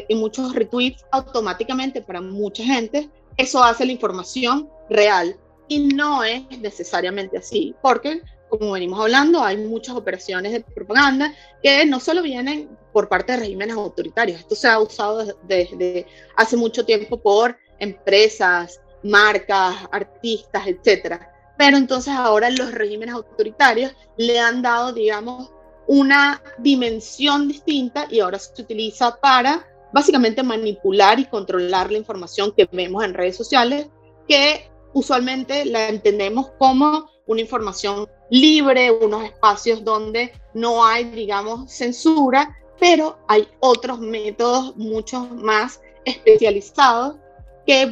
y 0.09 0.15
muchos 0.15 0.55
retweets 0.55 1.05
automáticamente 1.11 2.03
para 2.03 2.21
mucha 2.21 2.63
gente, 2.63 3.09
eso 3.37 3.63
hace 3.63 3.87
la 3.87 3.93
información 3.93 4.69
real. 4.89 5.37
Y 5.69 5.95
no 5.95 6.23
es 6.25 6.43
necesariamente 6.61 7.39
así, 7.39 7.75
porque 7.83 8.23
como 8.51 8.73
venimos 8.73 9.01
hablando, 9.01 9.43
hay 9.43 9.57
muchas 9.57 9.95
operaciones 9.95 10.53
de 10.53 10.61
propaganda 10.61 11.33
que 11.63 11.87
no 11.87 12.01
solo 12.01 12.21
vienen 12.21 12.69
por 12.93 13.09
parte 13.09 13.33
de 13.33 13.39
regímenes 13.39 13.77
autoritarios, 13.77 14.41
esto 14.41 14.57
se 14.57 14.67
ha 14.67 14.81
usado 14.81 15.25
desde 15.45 16.05
hace 16.37 16.57
mucho 16.57 16.85
tiempo 16.85 17.17
por 17.17 17.57
empresas, 17.79 18.81
marcas, 19.05 19.77
artistas, 19.93 20.67
etcétera. 20.67 21.30
Pero 21.61 21.77
entonces 21.77 22.15
ahora 22.15 22.49
los 22.49 22.73
regímenes 22.73 23.15
autoritarios 23.15 23.93
le 24.17 24.41
han 24.41 24.63
dado, 24.63 24.95
digamos, 24.95 25.53
una 25.87 26.43
dimensión 26.57 27.49
distinta 27.49 28.07
y 28.11 28.21
ahora 28.21 28.39
se 28.39 28.63
utiliza 28.63 29.21
para 29.21 29.69
básicamente 29.93 30.43
manipular 30.43 31.21
y 31.21 31.27
controlar 31.27 31.93
la 31.93 31.99
información 31.99 32.55
que 32.57 32.67
vemos 32.73 33.05
en 33.05 33.13
redes 33.13 33.37
sociales, 33.37 33.89
que 34.27 34.71
usualmente 34.95 35.67
la 35.67 35.91
entendemos 35.91 36.51
como 36.59 37.11
una 37.27 37.43
información 37.43 38.09
libre, 38.31 38.91
unos 38.91 39.25
espacios 39.25 39.85
donde 39.85 40.33
no 40.55 40.83
hay, 40.83 41.05
digamos, 41.11 41.71
censura, 41.71 42.57
pero 42.81 43.19
hay 43.29 43.47
otros 43.61 44.01
métodos 44.01 44.75
mucho 44.79 45.27
más 45.27 45.83
especializados 46.07 47.17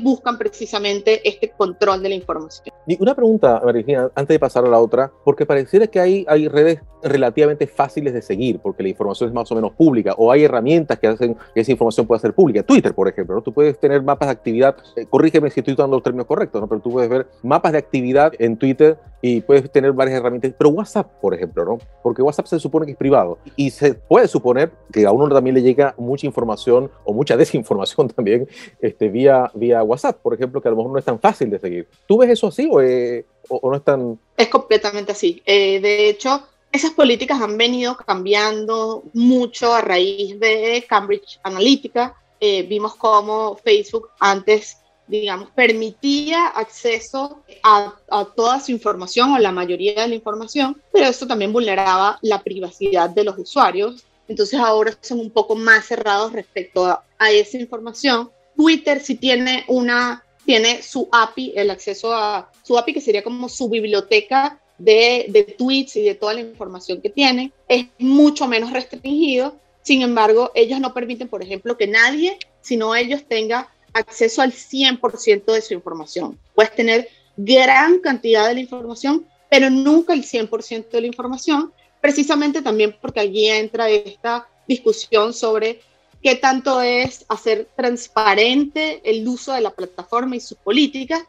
buscan 0.00 0.38
precisamente 0.38 1.26
este 1.28 1.50
control 1.50 2.02
de 2.02 2.08
la 2.10 2.14
información. 2.14 2.74
Y 2.86 3.00
una 3.00 3.14
pregunta, 3.14 3.60
María 3.64 4.10
antes 4.14 4.34
de 4.34 4.38
pasar 4.38 4.64
a 4.64 4.68
la 4.68 4.78
otra, 4.78 5.12
porque 5.24 5.46
pareciera 5.46 5.86
que 5.86 6.00
hay, 6.00 6.48
redes 6.48 6.80
relativamente 7.02 7.66
fáciles 7.66 8.12
de 8.12 8.22
seguir, 8.22 8.58
porque 8.60 8.82
la 8.82 8.88
información 8.88 9.28
es 9.28 9.34
más 9.34 9.50
o 9.52 9.54
menos 9.54 9.72
pública, 9.72 10.14
o 10.16 10.32
hay 10.32 10.44
herramientas 10.44 10.98
que 10.98 11.06
hacen 11.06 11.36
que 11.54 11.60
esa 11.60 11.70
información 11.70 12.06
pueda 12.06 12.18
ser 12.18 12.34
pública. 12.34 12.62
Twitter, 12.62 12.94
por 12.94 13.08
ejemplo, 13.08 13.36
¿no? 13.36 13.42
tú 13.42 13.52
puedes 13.52 13.78
tener 13.78 14.02
mapas 14.02 14.28
de 14.28 14.32
actividad, 14.32 14.76
eh, 14.96 15.06
corrígeme 15.06 15.50
si 15.50 15.60
estoy 15.60 15.74
dando 15.74 15.96
los 15.96 16.02
términos 16.02 16.26
correctos, 16.26 16.60
¿no? 16.60 16.68
pero 16.68 16.80
tú 16.80 16.90
puedes 16.90 17.08
ver 17.08 17.26
mapas 17.42 17.72
de 17.72 17.78
actividad 17.78 18.32
en 18.38 18.56
Twitter 18.56 18.98
y 19.20 19.40
puedes 19.40 19.70
tener 19.70 19.92
varias 19.92 20.20
herramientas, 20.20 20.52
pero 20.56 20.70
WhatsApp, 20.70 21.10
por 21.20 21.34
ejemplo, 21.34 21.64
¿no? 21.64 21.78
Porque 22.02 22.22
WhatsApp 22.22 22.46
se 22.46 22.60
supone 22.60 22.86
que 22.86 22.92
es 22.92 22.98
privado 22.98 23.38
y 23.56 23.70
se 23.70 23.94
puede 23.94 24.28
suponer 24.28 24.70
que 24.92 25.06
a 25.06 25.12
uno 25.12 25.28
también 25.28 25.54
le 25.54 25.62
llega 25.62 25.94
mucha 25.98 26.26
información 26.26 26.90
o 27.04 27.12
mucha 27.12 27.36
desinformación 27.36 28.08
también 28.16 28.48
este, 28.80 29.08
vía 29.08 29.50
WhatsApp, 29.72 30.20
por 30.20 30.34
ejemplo, 30.34 30.60
que 30.60 30.68
a 30.68 30.70
lo 30.70 30.76
mejor 30.76 30.92
no 30.92 30.98
es 30.98 31.04
tan 31.04 31.20
fácil 31.20 31.50
de 31.50 31.58
seguir. 31.58 31.88
¿Tú 32.06 32.18
ves 32.18 32.30
eso 32.30 32.48
así 32.48 32.68
o, 32.70 32.80
eh, 32.80 33.24
o, 33.48 33.70
no 33.70 33.76
es 33.76 33.84
tan...? 33.84 34.18
Es 34.36 34.48
completamente 34.48 35.12
así. 35.12 35.42
Eh, 35.44 35.80
de 35.80 36.08
hecho, 36.08 36.42
esas 36.70 36.92
políticas 36.92 37.40
han 37.40 37.56
venido 37.56 37.96
cambiando 37.96 39.02
mucho 39.14 39.72
a 39.72 39.80
raíz 39.80 40.38
de 40.38 40.84
Cambridge 40.88 41.40
Analytica. 41.42 42.14
Eh, 42.40 42.62
vimos 42.62 42.94
cómo 42.94 43.56
Facebook 43.56 44.10
antes, 44.20 44.78
digamos, 45.06 45.50
permitía 45.50 46.48
acceso 46.48 47.42
a, 47.62 47.94
a, 48.10 48.24
toda 48.26 48.60
su 48.60 48.70
información 48.70 49.32
o 49.32 49.38
la 49.38 49.50
mayoría 49.50 50.02
de 50.02 50.08
la 50.08 50.14
información, 50.14 50.80
pero 50.92 51.06
esto 51.06 51.26
también 51.26 51.52
vulneraba 51.52 52.18
la 52.22 52.42
privacidad 52.42 53.08
de 53.10 53.24
los 53.24 53.38
usuarios. 53.38 54.04
Entonces 54.28 54.60
ahora 54.60 54.96
son 55.00 55.20
un 55.20 55.30
poco 55.30 55.56
más 55.56 55.86
cerrados 55.86 56.32
respecto 56.32 56.84
a, 56.84 57.02
a 57.18 57.30
esa 57.30 57.56
información. 57.56 58.30
Twitter 58.58 59.00
sí 59.00 59.14
tiene 59.14 59.64
una 59.68 60.24
tiene 60.44 60.82
su 60.82 61.08
API, 61.12 61.52
el 61.54 61.70
acceso 61.70 62.12
a 62.12 62.50
su 62.64 62.76
API, 62.76 62.94
que 62.94 63.00
sería 63.00 63.22
como 63.22 63.48
su 63.48 63.68
biblioteca 63.68 64.58
de, 64.78 65.26
de, 65.28 65.44
tweets 65.44 65.94
y 65.96 66.02
de 66.02 66.14
toda 66.14 66.34
la 66.34 66.40
información 66.40 67.00
que 67.00 67.10
tiene, 67.10 67.52
es 67.68 67.86
mucho 67.98 68.48
menos 68.48 68.72
restringido. 68.72 69.56
Sin 69.82 70.02
embargo, 70.02 70.50
ellos 70.54 70.80
no 70.80 70.94
permiten, 70.94 71.28
por 71.28 71.42
ejemplo, 71.42 71.76
que 71.76 71.86
nadie, 71.86 72.38
sino 72.62 72.96
ellos, 72.96 73.24
tenga 73.28 73.68
acceso 73.92 74.42
al 74.42 74.52
100% 74.52 75.52
de 75.52 75.60
su 75.60 75.74
información. 75.74 76.38
Puedes 76.54 76.74
tener 76.74 77.08
gran 77.36 78.00
cantidad 78.00 78.48
de 78.48 78.54
la 78.54 78.60
información, 78.60 79.26
pero 79.50 79.70
nunca 79.70 80.14
el 80.14 80.24
100% 80.24 80.88
de 80.88 81.00
la 81.02 81.06
información, 81.06 81.72
precisamente 82.00 82.62
también 82.62 82.96
porque 83.00 83.20
allí 83.20 83.48
entra 83.48 83.88
esta 83.90 84.48
discusión 84.66 85.32
sobre 85.34 85.80
qué 86.22 86.34
tanto 86.36 86.80
es 86.80 87.24
hacer 87.28 87.68
transparente 87.76 89.00
el 89.04 89.26
uso 89.26 89.52
de 89.52 89.60
la 89.60 89.70
plataforma 89.70 90.36
y 90.36 90.40
sus 90.40 90.58
políticas 90.58 91.22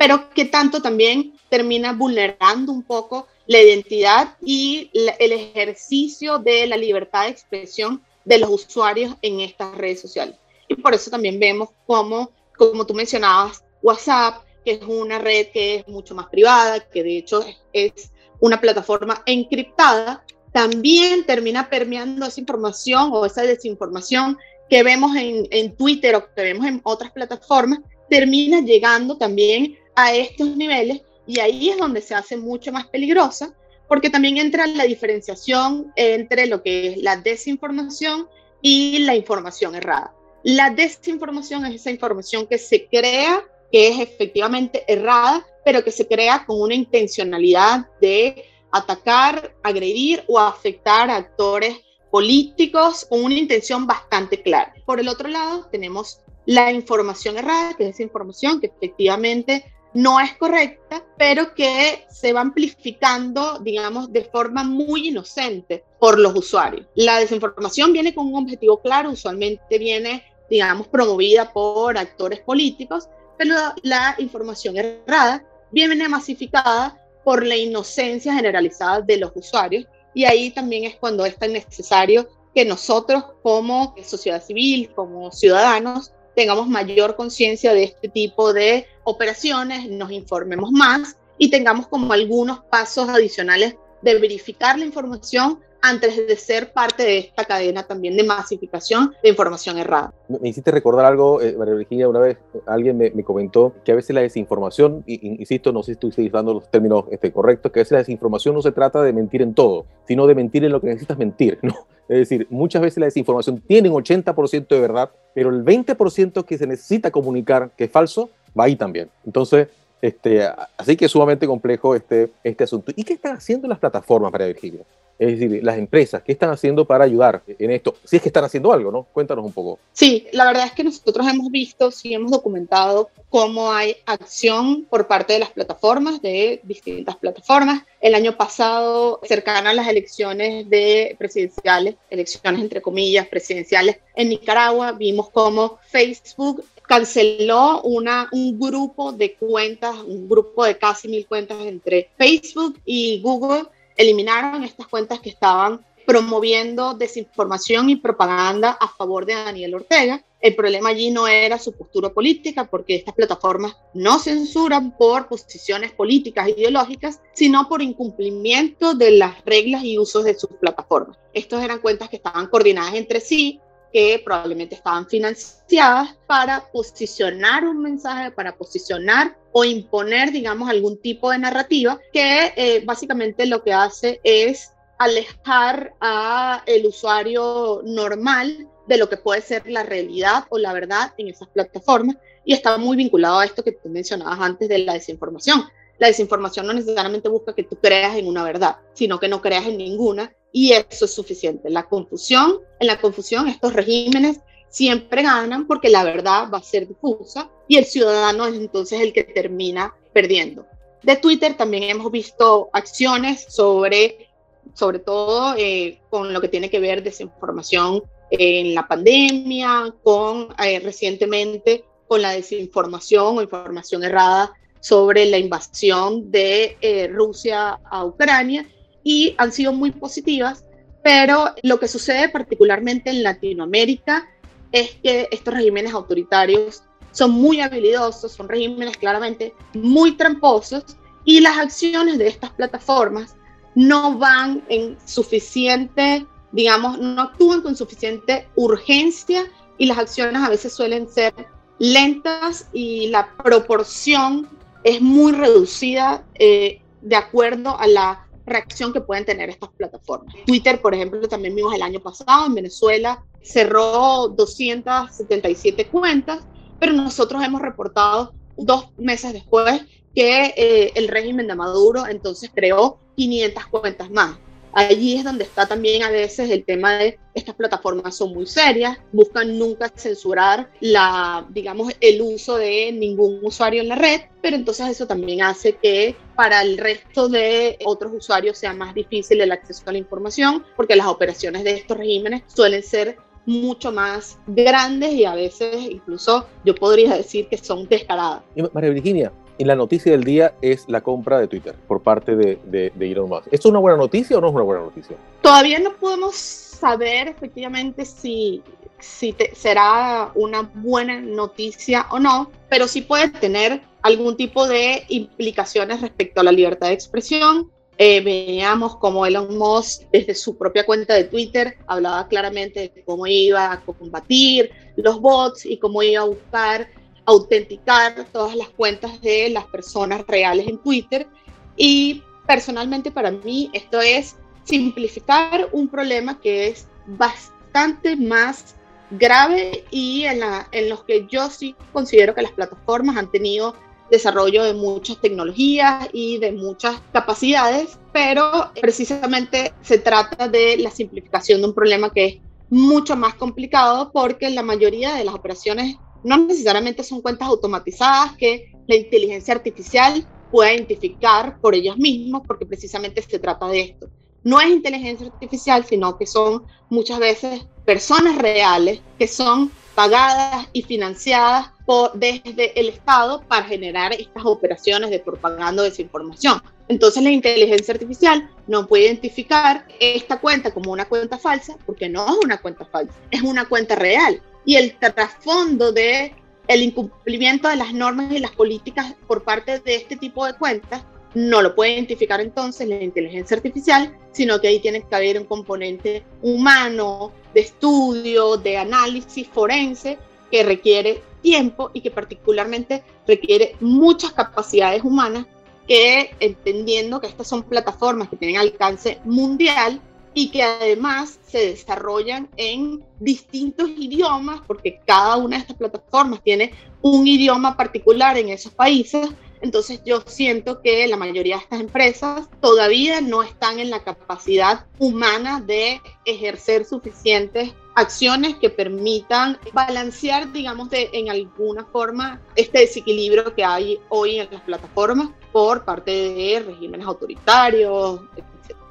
pero 0.00 0.30
que 0.30 0.46
tanto 0.46 0.80
también 0.80 1.34
termina 1.50 1.92
vulnerando 1.92 2.72
un 2.72 2.82
poco 2.82 3.26
la 3.46 3.60
identidad 3.60 4.34
y 4.40 4.90
el 4.94 5.32
ejercicio 5.32 6.38
de 6.38 6.66
la 6.66 6.78
libertad 6.78 7.24
de 7.24 7.32
expresión 7.32 8.02
de 8.24 8.38
los 8.38 8.48
usuarios 8.48 9.14
en 9.20 9.40
estas 9.40 9.76
redes 9.76 10.00
sociales. 10.00 10.36
Y 10.68 10.76
por 10.76 10.94
eso 10.94 11.10
también 11.10 11.38
vemos 11.38 11.68
cómo, 11.86 12.30
como 12.56 12.86
tú 12.86 12.94
mencionabas, 12.94 13.62
WhatsApp, 13.82 14.42
que 14.64 14.72
es 14.72 14.82
una 14.84 15.18
red 15.18 15.48
que 15.48 15.74
es 15.74 15.88
mucho 15.88 16.14
más 16.14 16.28
privada, 16.28 16.80
que 16.80 17.02
de 17.02 17.18
hecho 17.18 17.44
es 17.74 18.10
una 18.40 18.58
plataforma 18.58 19.22
encriptada, 19.26 20.24
también 20.52 21.24
termina 21.24 21.68
permeando 21.68 22.26
esa 22.26 22.40
información 22.40 23.10
o 23.12 23.24
esa 23.24 23.42
desinformación 23.42 24.38
que 24.68 24.82
vemos 24.82 25.16
en, 25.16 25.46
en 25.50 25.76
Twitter 25.76 26.14
o 26.14 26.32
que 26.34 26.42
vemos 26.42 26.66
en 26.66 26.80
otras 26.84 27.10
plataformas, 27.10 27.80
termina 28.08 28.60
llegando 28.60 29.16
también 29.16 29.76
a 29.94 30.14
estos 30.14 30.56
niveles 30.56 31.02
y 31.26 31.40
ahí 31.40 31.70
es 31.70 31.78
donde 31.78 32.00
se 32.00 32.14
hace 32.14 32.36
mucho 32.36 32.72
más 32.72 32.86
peligrosa 32.88 33.54
porque 33.88 34.10
también 34.10 34.38
entra 34.38 34.66
la 34.68 34.84
diferenciación 34.84 35.92
entre 35.96 36.46
lo 36.46 36.62
que 36.62 36.88
es 36.88 36.96
la 36.98 37.16
desinformación 37.16 38.28
y 38.62 39.00
la 39.00 39.16
información 39.16 39.74
errada. 39.74 40.14
La 40.44 40.70
desinformación 40.70 41.66
es 41.66 41.74
esa 41.74 41.90
información 41.90 42.46
que 42.46 42.56
se 42.56 42.86
crea 42.86 43.44
que 43.70 43.88
es 43.88 44.00
efectivamente 44.00 44.84
errada, 44.86 45.46
pero 45.64 45.84
que 45.84 45.90
se 45.90 46.06
crea 46.06 46.44
con 46.46 46.60
una 46.60 46.74
intencionalidad 46.74 47.86
de 48.00 48.44
atacar, 48.72 49.54
agredir 49.62 50.24
o 50.28 50.38
afectar 50.38 51.10
a 51.10 51.16
actores 51.16 51.76
políticos 52.10 53.06
con 53.08 53.24
una 53.24 53.34
intención 53.34 53.86
bastante 53.86 54.42
clara. 54.42 54.74
Por 54.84 55.00
el 55.00 55.08
otro 55.08 55.28
lado, 55.28 55.66
tenemos 55.70 56.20
la 56.46 56.72
información 56.72 57.38
errada, 57.38 57.74
que 57.74 57.84
es 57.84 57.94
esa 57.94 58.02
información 58.02 58.60
que 58.60 58.66
efectivamente 58.66 59.64
no 59.94 60.20
es 60.20 60.36
correcta, 60.36 61.04
pero 61.18 61.54
que 61.54 62.04
se 62.08 62.32
va 62.32 62.40
amplificando, 62.40 63.58
digamos, 63.58 64.12
de 64.12 64.24
forma 64.24 64.62
muy 64.62 65.08
inocente 65.08 65.84
por 65.98 66.18
los 66.18 66.34
usuarios. 66.34 66.86
La 66.94 67.18
desinformación 67.18 67.92
viene 67.92 68.14
con 68.14 68.26
un 68.26 68.42
objetivo 68.42 68.80
claro, 68.80 69.10
usualmente 69.10 69.78
viene, 69.78 70.24
digamos, 70.48 70.88
promovida 70.88 71.52
por 71.52 71.98
actores 71.98 72.40
políticos, 72.40 73.08
pero 73.36 73.54
la 73.82 74.14
información 74.18 74.76
errada 74.76 75.44
viene 75.72 76.08
masificada 76.08 76.99
por 77.24 77.46
la 77.46 77.56
inocencia 77.56 78.34
generalizada 78.34 79.00
de 79.00 79.18
los 79.18 79.32
usuarios. 79.34 79.86
Y 80.14 80.24
ahí 80.24 80.50
también 80.50 80.84
es 80.84 80.96
cuando 80.96 81.24
es 81.24 81.36
tan 81.36 81.52
necesario 81.52 82.28
que 82.54 82.64
nosotros 82.64 83.24
como 83.42 83.94
sociedad 84.02 84.42
civil, 84.42 84.90
como 84.94 85.30
ciudadanos, 85.30 86.12
tengamos 86.34 86.68
mayor 86.68 87.16
conciencia 87.16 87.74
de 87.74 87.84
este 87.84 88.08
tipo 88.08 88.52
de 88.52 88.86
operaciones, 89.04 89.88
nos 89.88 90.10
informemos 90.10 90.70
más 90.72 91.16
y 91.38 91.50
tengamos 91.50 91.86
como 91.86 92.12
algunos 92.12 92.60
pasos 92.64 93.08
adicionales 93.08 93.76
de 94.02 94.18
verificar 94.18 94.78
la 94.78 94.84
información 94.84 95.58
antes 95.82 96.16
de 96.16 96.36
ser 96.36 96.72
parte 96.72 97.02
de 97.02 97.18
esta 97.18 97.44
cadena 97.44 97.82
también 97.84 98.16
de 98.16 98.24
masificación 98.24 99.14
de 99.22 99.30
información 99.30 99.78
errada. 99.78 100.12
Me 100.28 100.48
hiciste 100.48 100.70
recordar 100.70 101.06
algo, 101.06 101.40
eh, 101.40 101.54
María 101.56 101.74
Virginia, 101.74 102.08
una 102.08 102.20
vez 102.20 102.38
alguien 102.66 102.98
me, 102.98 103.24
comentó 103.24 103.74
que 103.84 103.92
a 103.92 103.94
veces 103.94 104.14
la 104.14 104.20
desinformación, 104.20 105.04
y, 105.06 105.26
insisto, 105.40 105.72
no 105.72 105.82
sé 105.82 105.86
si 105.86 105.92
estoy 105.92 106.10
utilizando 106.10 106.54
los 106.54 106.70
términos 106.70 107.04
este, 107.10 107.32
correctos, 107.32 107.72
que 107.72 107.80
a 107.80 107.82
veces 107.82 107.92
la 107.92 107.98
desinformación 107.98 108.54
no 108.54 108.62
se 108.62 108.72
trata 108.72 109.02
de 109.02 109.12
mentir 109.12 109.42
en 109.42 109.54
todo, 109.54 109.86
sino 110.06 110.26
de 110.26 110.34
mentir 110.34 110.64
en 110.64 110.72
lo 110.72 110.80
que 110.80 110.88
necesitas 110.88 111.18
mentir, 111.18 111.58
¿no? 111.62 111.74
Es 112.10 112.18
decir, 112.18 112.48
muchas 112.50 112.82
veces 112.82 112.98
la 112.98 113.06
desinformación 113.06 113.60
tiene 113.60 113.88
un 113.88 114.02
80% 114.02 114.66
de 114.66 114.80
verdad, 114.80 115.10
pero 115.32 115.48
el 115.50 115.64
20% 115.64 116.44
que 116.44 116.58
se 116.58 116.66
necesita 116.66 117.12
comunicar 117.12 117.70
que 117.76 117.84
es 117.84 117.90
falso, 117.92 118.30
va 118.58 118.64
ahí 118.64 118.74
también. 118.74 119.10
Entonces, 119.24 119.68
este, 120.02 120.48
así 120.76 120.96
que 120.96 121.06
es 121.06 121.10
sumamente 121.10 121.46
complejo 121.46 121.94
este, 121.94 122.30
este 122.42 122.64
asunto. 122.64 122.92
¿Y 122.96 123.04
qué 123.04 123.14
están 123.14 123.36
haciendo 123.36 123.68
las 123.68 123.78
plataformas, 123.78 124.32
María 124.32 124.46
Virginia? 124.48 124.84
Es 125.20 125.38
decir, 125.38 125.62
las 125.62 125.76
empresas, 125.76 126.22
¿qué 126.22 126.32
están 126.32 126.48
haciendo 126.48 126.86
para 126.86 127.04
ayudar 127.04 127.42
en 127.46 127.70
esto? 127.70 127.94
Si 128.04 128.16
es 128.16 128.22
que 128.22 128.30
están 128.30 128.44
haciendo 128.44 128.72
algo, 128.72 128.90
¿no? 128.90 129.06
Cuéntanos 129.12 129.44
un 129.44 129.52
poco. 129.52 129.78
Sí, 129.92 130.26
la 130.32 130.46
verdad 130.46 130.64
es 130.64 130.72
que 130.72 130.82
nosotros 130.82 131.26
hemos 131.28 131.50
visto, 131.50 131.90
sí 131.90 132.14
hemos 132.14 132.30
documentado 132.30 133.10
cómo 133.28 133.70
hay 133.70 133.96
acción 134.06 134.86
por 134.88 135.06
parte 135.08 135.34
de 135.34 135.40
las 135.40 135.50
plataformas, 135.50 136.22
de 136.22 136.62
distintas 136.62 137.16
plataformas. 137.16 137.82
El 138.00 138.14
año 138.14 138.34
pasado, 138.38 139.20
cercana 139.22 139.70
a 139.70 139.74
las 139.74 139.88
elecciones 139.88 140.70
de 140.70 141.14
presidenciales, 141.18 141.96
elecciones 142.08 142.62
entre 142.62 142.80
comillas 142.80 143.28
presidenciales 143.28 143.98
en 144.14 144.30
Nicaragua, 144.30 144.92
vimos 144.92 145.28
cómo 145.28 145.80
Facebook 145.90 146.64
canceló 146.88 147.82
una, 147.82 148.30
un 148.32 148.58
grupo 148.58 149.12
de 149.12 149.34
cuentas, 149.34 149.96
un 149.96 150.30
grupo 150.30 150.64
de 150.64 150.78
casi 150.78 151.08
mil 151.08 151.26
cuentas 151.26 151.58
entre 151.60 152.08
Facebook 152.16 152.80
y 152.86 153.20
Google 153.20 153.64
eliminaron 154.00 154.64
estas 154.64 154.86
cuentas 154.86 155.20
que 155.20 155.28
estaban 155.28 155.84
promoviendo 156.06 156.94
desinformación 156.94 157.90
y 157.90 157.96
propaganda 157.96 158.70
a 158.70 158.88
favor 158.88 159.26
de 159.26 159.34
Daniel 159.34 159.74
Ortega. 159.74 160.24
El 160.40 160.56
problema 160.56 160.88
allí 160.88 161.10
no 161.10 161.28
era 161.28 161.58
su 161.58 161.72
postura 161.72 162.08
política, 162.08 162.64
porque 162.64 162.96
estas 162.96 163.14
plataformas 163.14 163.76
no 163.92 164.18
censuran 164.18 164.96
por 164.96 165.28
posiciones 165.28 165.92
políticas 165.92 166.48
e 166.48 166.52
ideológicas, 166.52 167.20
sino 167.34 167.68
por 167.68 167.82
incumplimiento 167.82 168.94
de 168.94 169.10
las 169.12 169.44
reglas 169.44 169.84
y 169.84 169.98
usos 169.98 170.24
de 170.24 170.34
sus 170.34 170.50
plataformas. 170.58 171.18
Estos 171.34 171.62
eran 171.62 171.80
cuentas 171.80 172.08
que 172.08 172.16
estaban 172.16 172.46
coordinadas 172.46 172.94
entre 172.94 173.20
sí, 173.20 173.60
que 173.92 174.20
probablemente 174.24 174.74
estaban 174.74 175.06
financiadas 175.06 176.16
para 176.26 176.70
posicionar 176.70 177.64
un 177.64 177.82
mensaje, 177.82 178.30
para 178.30 178.56
posicionar 178.56 179.36
o 179.52 179.64
imponer, 179.64 180.32
digamos, 180.32 180.68
algún 180.68 181.00
tipo 181.00 181.30
de 181.30 181.38
narrativa 181.38 181.98
que 182.12 182.52
eh, 182.56 182.82
básicamente 182.84 183.46
lo 183.46 183.62
que 183.62 183.72
hace 183.72 184.20
es 184.22 184.72
alejar 184.98 185.94
a 186.00 186.62
el 186.66 186.86
usuario 186.86 187.82
normal 187.84 188.68
de 188.86 188.98
lo 188.98 189.08
que 189.08 189.16
puede 189.16 189.40
ser 189.40 189.62
la 189.66 189.82
realidad 189.82 190.44
o 190.50 190.58
la 190.58 190.72
verdad 190.72 191.14
en 191.16 191.28
esas 191.28 191.48
plataformas 191.48 192.16
y 192.44 192.52
está 192.52 192.76
muy 192.76 192.96
vinculado 192.96 193.38
a 193.38 193.44
esto 193.44 193.62
que 193.62 193.72
tú 193.72 193.88
mencionabas 193.88 194.40
antes 194.40 194.68
de 194.68 194.78
la 194.78 194.94
desinformación. 194.94 195.64
La 196.00 196.06
desinformación 196.06 196.66
no 196.66 196.72
necesariamente 196.72 197.28
busca 197.28 197.54
que 197.54 197.62
tú 197.62 197.76
creas 197.76 198.16
en 198.16 198.26
una 198.26 198.42
verdad, 198.42 198.78
sino 198.94 199.20
que 199.20 199.28
no 199.28 199.42
creas 199.42 199.66
en 199.66 199.76
ninguna 199.76 200.34
y 200.50 200.72
eso 200.72 201.04
es 201.04 201.14
suficiente. 201.14 201.68
La 201.68 201.84
confusión, 201.84 202.60
en 202.80 202.86
la 202.86 202.98
confusión 202.98 203.48
estos 203.48 203.74
regímenes 203.74 204.40
siempre 204.70 205.22
ganan 205.22 205.66
porque 205.66 205.90
la 205.90 206.02
verdad 206.02 206.48
va 206.52 206.56
a 206.56 206.62
ser 206.62 206.88
difusa 206.88 207.50
y 207.68 207.76
el 207.76 207.84
ciudadano 207.84 208.46
es 208.46 208.54
entonces 208.54 209.02
el 209.02 209.12
que 209.12 209.24
termina 209.24 209.94
perdiendo. 210.14 210.64
De 211.02 211.16
Twitter 211.16 211.54
también 211.54 211.82
hemos 211.84 212.10
visto 212.10 212.70
acciones 212.72 213.44
sobre, 213.50 214.30
sobre 214.72 215.00
todo 215.00 215.54
eh, 215.58 216.00
con 216.08 216.32
lo 216.32 216.40
que 216.40 216.48
tiene 216.48 216.70
que 216.70 216.80
ver 216.80 217.02
desinformación 217.02 218.02
en 218.30 218.74
la 218.74 218.88
pandemia, 218.88 219.94
con 220.02 220.48
eh, 220.64 220.80
recientemente 220.80 221.84
con 222.08 222.22
la 222.22 222.30
desinformación 222.30 223.36
o 223.36 223.42
información 223.42 224.02
errada 224.02 224.54
sobre 224.80 225.26
la 225.26 225.38
invasión 225.38 226.30
de 226.30 226.76
eh, 226.80 227.08
Rusia 227.08 227.78
a 227.84 228.04
Ucrania 228.04 228.66
y 229.02 229.34
han 229.38 229.52
sido 229.52 229.72
muy 229.72 229.90
positivas, 229.90 230.64
pero 231.02 231.54
lo 231.62 231.78
que 231.78 231.88
sucede 231.88 232.28
particularmente 232.28 233.10
en 233.10 233.22
Latinoamérica 233.22 234.28
es 234.72 234.92
que 235.02 235.28
estos 235.30 235.54
regímenes 235.54 235.92
autoritarios 235.92 236.82
son 237.12 237.32
muy 237.32 237.60
habilidosos, 237.60 238.32
son 238.32 238.48
regímenes 238.48 238.96
claramente 238.96 239.54
muy 239.74 240.16
tramposos 240.16 240.84
y 241.24 241.40
las 241.40 241.58
acciones 241.58 242.18
de 242.18 242.28
estas 242.28 242.50
plataformas 242.50 243.36
no 243.74 244.18
van 244.18 244.64
en 244.68 244.96
suficiente, 245.06 246.26
digamos, 246.52 246.98
no 246.98 247.22
actúan 247.22 247.62
con 247.62 247.76
suficiente 247.76 248.48
urgencia 248.56 249.44
y 249.78 249.86
las 249.86 249.98
acciones 249.98 250.42
a 250.42 250.48
veces 250.48 250.72
suelen 250.72 251.08
ser 251.08 251.34
lentas 251.78 252.68
y 252.72 253.08
la 253.08 253.34
proporción 253.36 254.48
es 254.84 255.00
muy 255.00 255.32
reducida 255.32 256.24
eh, 256.34 256.82
de 257.00 257.16
acuerdo 257.16 257.78
a 257.78 257.86
la 257.86 258.26
reacción 258.46 258.92
que 258.92 259.00
pueden 259.00 259.24
tener 259.24 259.48
estas 259.48 259.70
plataformas. 259.70 260.34
Twitter, 260.46 260.80
por 260.80 260.94
ejemplo, 260.94 261.26
también 261.28 261.54
vimos 261.54 261.74
el 261.74 261.82
año 261.82 262.00
pasado 262.00 262.46
en 262.46 262.54
Venezuela, 262.54 263.22
cerró 263.42 264.28
277 264.28 265.88
cuentas, 265.88 266.40
pero 266.78 266.92
nosotros 266.92 267.42
hemos 267.42 267.60
reportado 267.60 268.34
dos 268.56 268.88
meses 268.98 269.32
después 269.32 269.82
que 270.14 270.52
eh, 270.56 270.92
el 270.94 271.08
régimen 271.08 271.46
de 271.46 271.54
Maduro 271.54 272.06
entonces 272.06 272.50
creó 272.54 272.98
500 273.16 273.66
cuentas 273.66 274.10
más. 274.10 274.38
Allí 274.72 275.16
es 275.16 275.24
donde 275.24 275.44
está 275.44 275.66
también 275.66 276.02
a 276.02 276.10
veces 276.10 276.50
el 276.50 276.64
tema 276.64 276.94
de 276.94 277.18
estas 277.34 277.54
plataformas 277.54 278.16
son 278.16 278.32
muy 278.32 278.46
serias, 278.46 278.98
buscan 279.12 279.58
nunca 279.58 279.90
censurar 279.94 280.70
la, 280.80 281.46
digamos, 281.50 281.92
el 282.00 282.20
uso 282.22 282.56
de 282.56 282.92
ningún 282.92 283.40
usuario 283.42 283.82
en 283.82 283.88
la 283.88 283.96
red, 283.96 284.20
pero 284.40 284.56
entonces 284.56 284.88
eso 284.88 285.06
también 285.06 285.42
hace 285.42 285.76
que 285.76 286.16
para 286.36 286.62
el 286.62 286.78
resto 286.78 287.28
de 287.28 287.78
otros 287.84 288.12
usuarios 288.14 288.58
sea 288.58 288.72
más 288.72 288.94
difícil 288.94 289.40
el 289.40 289.52
acceso 289.52 289.82
a 289.86 289.92
la 289.92 289.98
información, 289.98 290.64
porque 290.76 290.96
las 290.96 291.06
operaciones 291.06 291.64
de 291.64 291.72
estos 291.72 291.96
regímenes 291.96 292.42
suelen 292.46 292.82
ser 292.82 293.16
mucho 293.46 293.90
más 293.90 294.38
grandes 294.46 295.12
y 295.12 295.24
a 295.24 295.34
veces 295.34 295.76
incluso 295.90 296.46
yo 296.64 296.74
podría 296.74 297.16
decir 297.16 297.48
que 297.48 297.58
son 297.58 297.88
descaradas. 297.88 298.42
María 298.72 298.90
Virginia, 298.90 299.32
y 299.60 299.64
la 299.64 299.76
noticia 299.76 300.12
del 300.12 300.24
día 300.24 300.54
es 300.62 300.86
la 300.88 301.02
compra 301.02 301.38
de 301.38 301.46
Twitter 301.46 301.74
por 301.86 302.02
parte 302.02 302.34
de, 302.34 302.58
de, 302.64 302.92
Elon 302.98 303.28
Musk. 303.28 303.48
¿Esto 303.52 303.68
es 303.68 303.72
una 303.72 303.78
buena 303.78 303.98
noticia 303.98 304.38
o 304.38 304.40
no 304.40 304.48
es 304.48 304.54
una 304.54 304.64
buena 304.64 304.84
noticia? 304.84 305.18
Todavía 305.42 305.78
no 305.78 305.92
podemos 305.96 306.34
saber 306.34 307.28
efectivamente 307.28 308.06
si, 308.06 308.62
si 309.00 309.36
será 309.52 310.32
una 310.34 310.62
buena 310.62 311.20
noticia 311.20 312.06
o 312.10 312.18
no, 312.18 312.50
pero 312.70 312.88
sí 312.88 313.02
puede 313.02 313.28
tener 313.28 313.82
algún 314.00 314.34
tipo 314.38 314.66
de 314.66 315.04
implicaciones 315.08 316.00
respecto 316.00 316.40
a 316.40 316.44
la 316.44 316.52
libertad 316.52 316.86
de 316.86 316.94
expresión. 316.94 317.70
Eh, 317.98 318.22
veíamos 318.22 318.96
cómo 318.96 319.26
Elon 319.26 319.58
Musk 319.58 320.04
desde 320.10 320.34
su 320.34 320.56
propia 320.56 320.86
cuenta 320.86 321.12
de 321.12 321.24
Twitter 321.24 321.76
hablaba 321.86 322.28
claramente 322.28 322.90
de 322.94 323.04
cómo 323.04 323.26
iba 323.26 323.72
a 323.74 323.80
combatir 323.82 324.70
los 324.96 325.20
bots 325.20 325.66
y 325.66 325.76
cómo 325.76 326.02
iba 326.02 326.22
a 326.22 326.24
buscar 326.24 326.88
autenticar 327.26 328.26
todas 328.32 328.54
las 328.56 328.68
cuentas 328.70 329.20
de 329.20 329.50
las 329.50 329.64
personas 329.66 330.26
reales 330.26 330.66
en 330.68 330.78
Twitter. 330.78 331.28
Y 331.76 332.22
personalmente 332.46 333.10
para 333.10 333.30
mí 333.30 333.70
esto 333.72 334.00
es 334.00 334.36
simplificar 334.64 335.68
un 335.72 335.88
problema 335.88 336.40
que 336.40 336.68
es 336.68 336.86
bastante 337.06 338.16
más 338.16 338.76
grave 339.10 339.84
y 339.90 340.24
en, 340.24 340.40
la, 340.40 340.68
en 340.72 340.88
los 340.88 341.04
que 341.04 341.26
yo 341.28 341.50
sí 341.50 341.74
considero 341.92 342.34
que 342.34 342.42
las 342.42 342.52
plataformas 342.52 343.16
han 343.16 343.30
tenido 343.30 343.74
desarrollo 344.10 344.64
de 344.64 344.74
muchas 344.74 345.20
tecnologías 345.20 346.08
y 346.12 346.38
de 346.38 346.52
muchas 346.52 347.00
capacidades, 347.12 347.98
pero 348.12 348.72
precisamente 348.80 349.72
se 349.82 349.98
trata 349.98 350.48
de 350.48 350.76
la 350.78 350.90
simplificación 350.90 351.60
de 351.60 351.68
un 351.68 351.74
problema 351.74 352.12
que 352.12 352.26
es 352.26 352.36
mucho 352.70 353.16
más 353.16 353.34
complicado 353.34 354.10
porque 354.12 354.50
la 354.50 354.62
mayoría 354.62 355.14
de 355.14 355.24
las 355.24 355.34
operaciones 355.34 355.96
no 356.22 356.36
necesariamente 356.36 357.02
son 357.02 357.22
cuentas 357.22 357.48
automatizadas 357.48 358.36
que 358.36 358.72
la 358.86 358.96
inteligencia 358.96 359.54
artificial 359.54 360.26
pueda 360.50 360.72
identificar 360.74 361.60
por 361.60 361.74
ellos 361.74 361.96
mismos, 361.96 362.42
porque 362.46 362.66
precisamente 362.66 363.22
se 363.22 363.38
trata 363.38 363.68
de 363.68 363.80
esto. 363.80 364.08
No 364.42 364.60
es 364.60 364.68
inteligencia 364.68 365.26
artificial, 365.26 365.84
sino 365.84 366.16
que 366.16 366.26
son 366.26 366.64
muchas 366.88 367.18
veces 367.18 367.66
personas 367.84 368.38
reales 368.38 369.00
que 369.18 369.28
son 369.28 369.70
pagadas 369.94 370.66
y 370.72 370.82
financiadas 370.82 371.70
por, 371.84 372.12
desde 372.14 372.78
el 372.78 372.88
Estado 372.88 373.42
para 373.46 373.64
generar 373.64 374.12
estas 374.12 374.44
operaciones 374.44 375.10
de 375.10 375.18
propaganda 375.18 375.82
o 375.82 375.84
desinformación. 375.84 376.62
Entonces 376.88 377.22
la 377.22 377.30
inteligencia 377.30 377.94
artificial 377.94 378.50
no 378.66 378.86
puede 378.86 379.04
identificar 379.04 379.86
esta 380.00 380.40
cuenta 380.40 380.72
como 380.72 380.90
una 380.90 381.04
cuenta 381.06 381.38
falsa 381.38 381.76
porque 381.86 382.08
no 382.08 382.26
es 382.26 382.44
una 382.44 382.58
cuenta 382.60 382.84
falsa, 382.84 383.14
es 383.30 383.42
una 383.42 383.68
cuenta 383.68 383.94
real 383.94 384.42
y 384.64 384.76
el 384.76 384.96
trasfondo 384.98 385.92
de 385.92 386.34
el 386.68 386.82
incumplimiento 386.82 387.68
de 387.68 387.76
las 387.76 387.92
normas 387.92 388.30
y 388.32 388.38
las 388.38 388.52
políticas 388.52 389.14
por 389.26 389.42
parte 389.42 389.80
de 389.80 389.96
este 389.96 390.16
tipo 390.16 390.46
de 390.46 390.54
cuentas 390.54 391.02
no 391.34 391.62
lo 391.62 391.74
puede 391.74 391.94
identificar 391.94 392.40
entonces 392.40 392.88
la 392.88 393.02
inteligencia 393.02 393.56
artificial, 393.56 394.16
sino 394.32 394.60
que 394.60 394.68
ahí 394.68 394.80
tiene 394.80 395.02
que 395.02 395.14
haber 395.14 395.38
un 395.38 395.46
componente 395.46 396.24
humano, 396.42 397.32
de 397.54 397.60
estudio, 397.60 398.56
de 398.56 398.76
análisis 398.76 399.46
forense, 399.48 400.18
que 400.50 400.62
requiere 400.62 401.22
tiempo 401.40 401.90
y 401.92 402.00
que 402.00 402.10
particularmente 402.10 403.02
requiere 403.26 403.76
muchas 403.80 404.32
capacidades 404.32 405.02
humanas 405.02 405.46
que 405.86 406.30
entendiendo 406.40 407.20
que 407.20 407.28
estas 407.28 407.48
son 407.48 407.62
plataformas 407.62 408.28
que 408.28 408.36
tienen 408.36 408.58
alcance 408.58 409.20
mundial, 409.24 410.00
y 410.34 410.50
que 410.50 410.62
además 410.62 411.38
se 411.46 411.70
desarrollan 411.70 412.48
en 412.56 413.04
distintos 413.18 413.90
idiomas, 413.90 414.60
porque 414.66 415.00
cada 415.04 415.36
una 415.36 415.56
de 415.56 415.62
estas 415.62 415.76
plataformas 415.76 416.42
tiene 416.42 416.72
un 417.02 417.26
idioma 417.26 417.76
particular 417.76 418.36
en 418.38 418.50
esos 418.50 418.72
países. 418.72 419.28
Entonces 419.60 420.00
yo 420.06 420.22
siento 420.26 420.80
que 420.80 421.06
la 421.06 421.16
mayoría 421.16 421.56
de 421.56 421.62
estas 421.62 421.80
empresas 421.80 422.48
todavía 422.60 423.20
no 423.20 423.42
están 423.42 423.78
en 423.78 423.90
la 423.90 424.02
capacidad 424.02 424.86
humana 424.98 425.60
de 425.60 426.00
ejercer 426.24 426.86
suficientes 426.86 427.74
acciones 427.94 428.54
que 428.56 428.70
permitan 428.70 429.58
balancear, 429.74 430.50
digamos, 430.52 430.88
de, 430.88 431.10
en 431.12 431.28
alguna 431.28 431.84
forma 431.84 432.40
este 432.56 432.80
desequilibrio 432.80 433.54
que 433.54 433.64
hay 433.64 434.00
hoy 434.08 434.38
en 434.38 434.48
las 434.50 434.62
plataformas 434.62 435.30
por 435.52 435.84
parte 435.84 436.10
de 436.10 436.62
regímenes 436.64 437.06
autoritarios. 437.06 438.20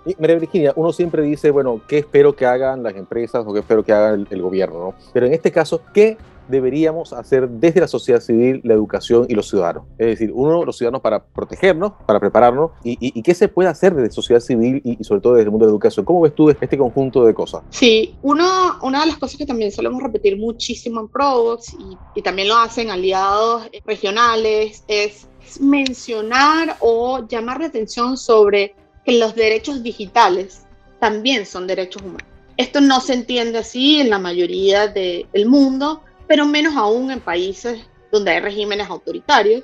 Y, 0.06 0.16
María 0.20 0.38
Virginia, 0.38 0.74
uno 0.76 0.94
siempre 0.94 1.24
dice, 1.24 1.52
bueno, 1.52 1.82
¿qué 1.88 2.00
espero 2.00 2.36
que 2.36 2.46
hagan 2.46 2.84
las 2.84 2.96
empresas 2.96 3.46
o 3.46 3.54
qué 3.54 3.60
espero 3.60 3.84
que 3.84 3.94
haga 3.94 4.14
el, 4.14 4.42
gobierno? 4.42 4.80
¿no? 4.80 4.94
Pero 5.14 5.26
en 5.26 5.34
este 5.34 5.52
caso, 5.52 5.82
¿qué 5.94 6.18
deberíamos 6.50 7.14
hacer 7.14 7.48
desde 7.48 7.80
la 7.80 7.88
sociedad 7.88 8.20
civil, 8.20 8.60
la 8.64 8.74
educación 8.74 9.26
y 9.30 9.36
los 9.36 9.48
ciudadanos. 9.48 9.84
Es 9.98 10.08
decir, 10.08 10.32
uno, 10.34 10.66
los 10.66 10.78
ciudadanos 10.78 11.02
para 11.02 11.24
protegernos, 11.24 11.94
para 12.06 12.20
prepararnos, 12.20 12.72
y, 12.84 13.22
qué 13.22 13.36
se 13.36 13.48
puede 13.48 13.70
hacer 13.70 13.94
desde 13.94 14.12
sociedad 14.12 14.42
civil 14.42 14.82
y, 14.84 15.02
sobre 15.04 15.22
todo 15.22 15.34
desde 15.34 15.46
el 15.46 15.52
mundo 15.52 15.66
de 15.66 15.70
la 15.70 15.74
educación. 15.74 16.06
¿Cómo 16.06 16.22
ves 16.22 16.34
tú 16.34 16.50
este 16.50 16.78
conjunto 16.78 17.24
de 17.24 17.34
cosas? 17.34 17.62
Sí, 17.70 18.16
uno, 18.24 18.80
una 18.82 19.02
de 19.02 19.08
las 19.08 19.18
cosas 19.18 19.38
que 19.38 19.46
también 19.46 19.72
solemos 19.72 20.02
repetir 20.02 20.38
muchísimo 20.38 21.00
en 21.02 21.08
Provox 21.08 21.76
y 22.16 22.22
también 22.22 22.48
lo 22.48 22.58
hacen 22.58 22.90
aliados 22.90 23.70
regionales 23.86 24.84
es 24.88 25.28
mencionar 25.60 26.78
o 26.80 27.28
llamar 27.28 27.60
la 27.60 27.68
atención 27.68 28.18
sobre 28.18 28.76
que 29.10 29.18
los 29.18 29.36
derechos 29.36 29.82
digitales 29.82 30.66
también 31.00 31.46
son 31.46 31.66
derechos 31.66 32.04
humanos. 32.04 32.28
Esto 32.58 32.80
no 32.80 33.02
se 33.02 33.14
entiende 33.14 33.58
así 33.58 34.00
en 34.00 34.10
la 34.10 34.20
mayoría 34.20 34.88
del 34.88 35.46
mundo, 35.48 36.04
pero 36.28 36.46
menos 36.46 36.76
aún 36.76 37.10
en 37.10 37.20
países 37.20 37.80
donde 38.12 38.32
hay 38.32 38.40
regímenes 38.40 38.88
autoritarios, 38.88 39.64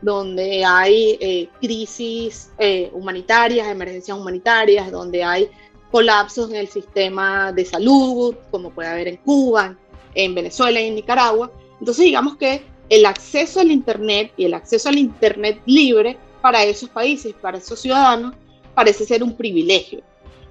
donde 0.00 0.64
hay 0.64 1.18
eh, 1.20 1.48
crisis 1.60 2.50
eh, 2.58 2.90
humanitarias, 2.94 3.68
emergencias 3.68 4.16
humanitarias, 4.16 4.90
donde 4.90 5.22
hay 5.22 5.50
colapsos 5.90 6.48
en 6.50 6.56
el 6.56 6.68
sistema 6.68 7.52
de 7.52 7.64
salud, 7.64 8.34
como 8.50 8.70
puede 8.70 8.88
haber 8.88 9.08
en 9.08 9.16
Cuba, 9.18 9.76
en 10.14 10.34
Venezuela 10.34 10.80
y 10.80 10.86
en 10.86 10.94
Nicaragua. 10.94 11.50
Entonces 11.80 12.04
digamos 12.04 12.36
que 12.36 12.64
el 12.88 13.04
acceso 13.04 13.60
al 13.60 13.70
Internet 13.70 14.32
y 14.36 14.44
el 14.44 14.54
acceso 14.54 14.88
al 14.88 14.98
Internet 14.98 15.60
libre 15.66 16.16
para 16.40 16.64
esos 16.64 16.88
países, 16.88 17.34
para 17.34 17.58
esos 17.58 17.80
ciudadanos, 17.80 18.34
parece 18.76 19.06
ser 19.06 19.24
un 19.24 19.34
privilegio. 19.36 20.02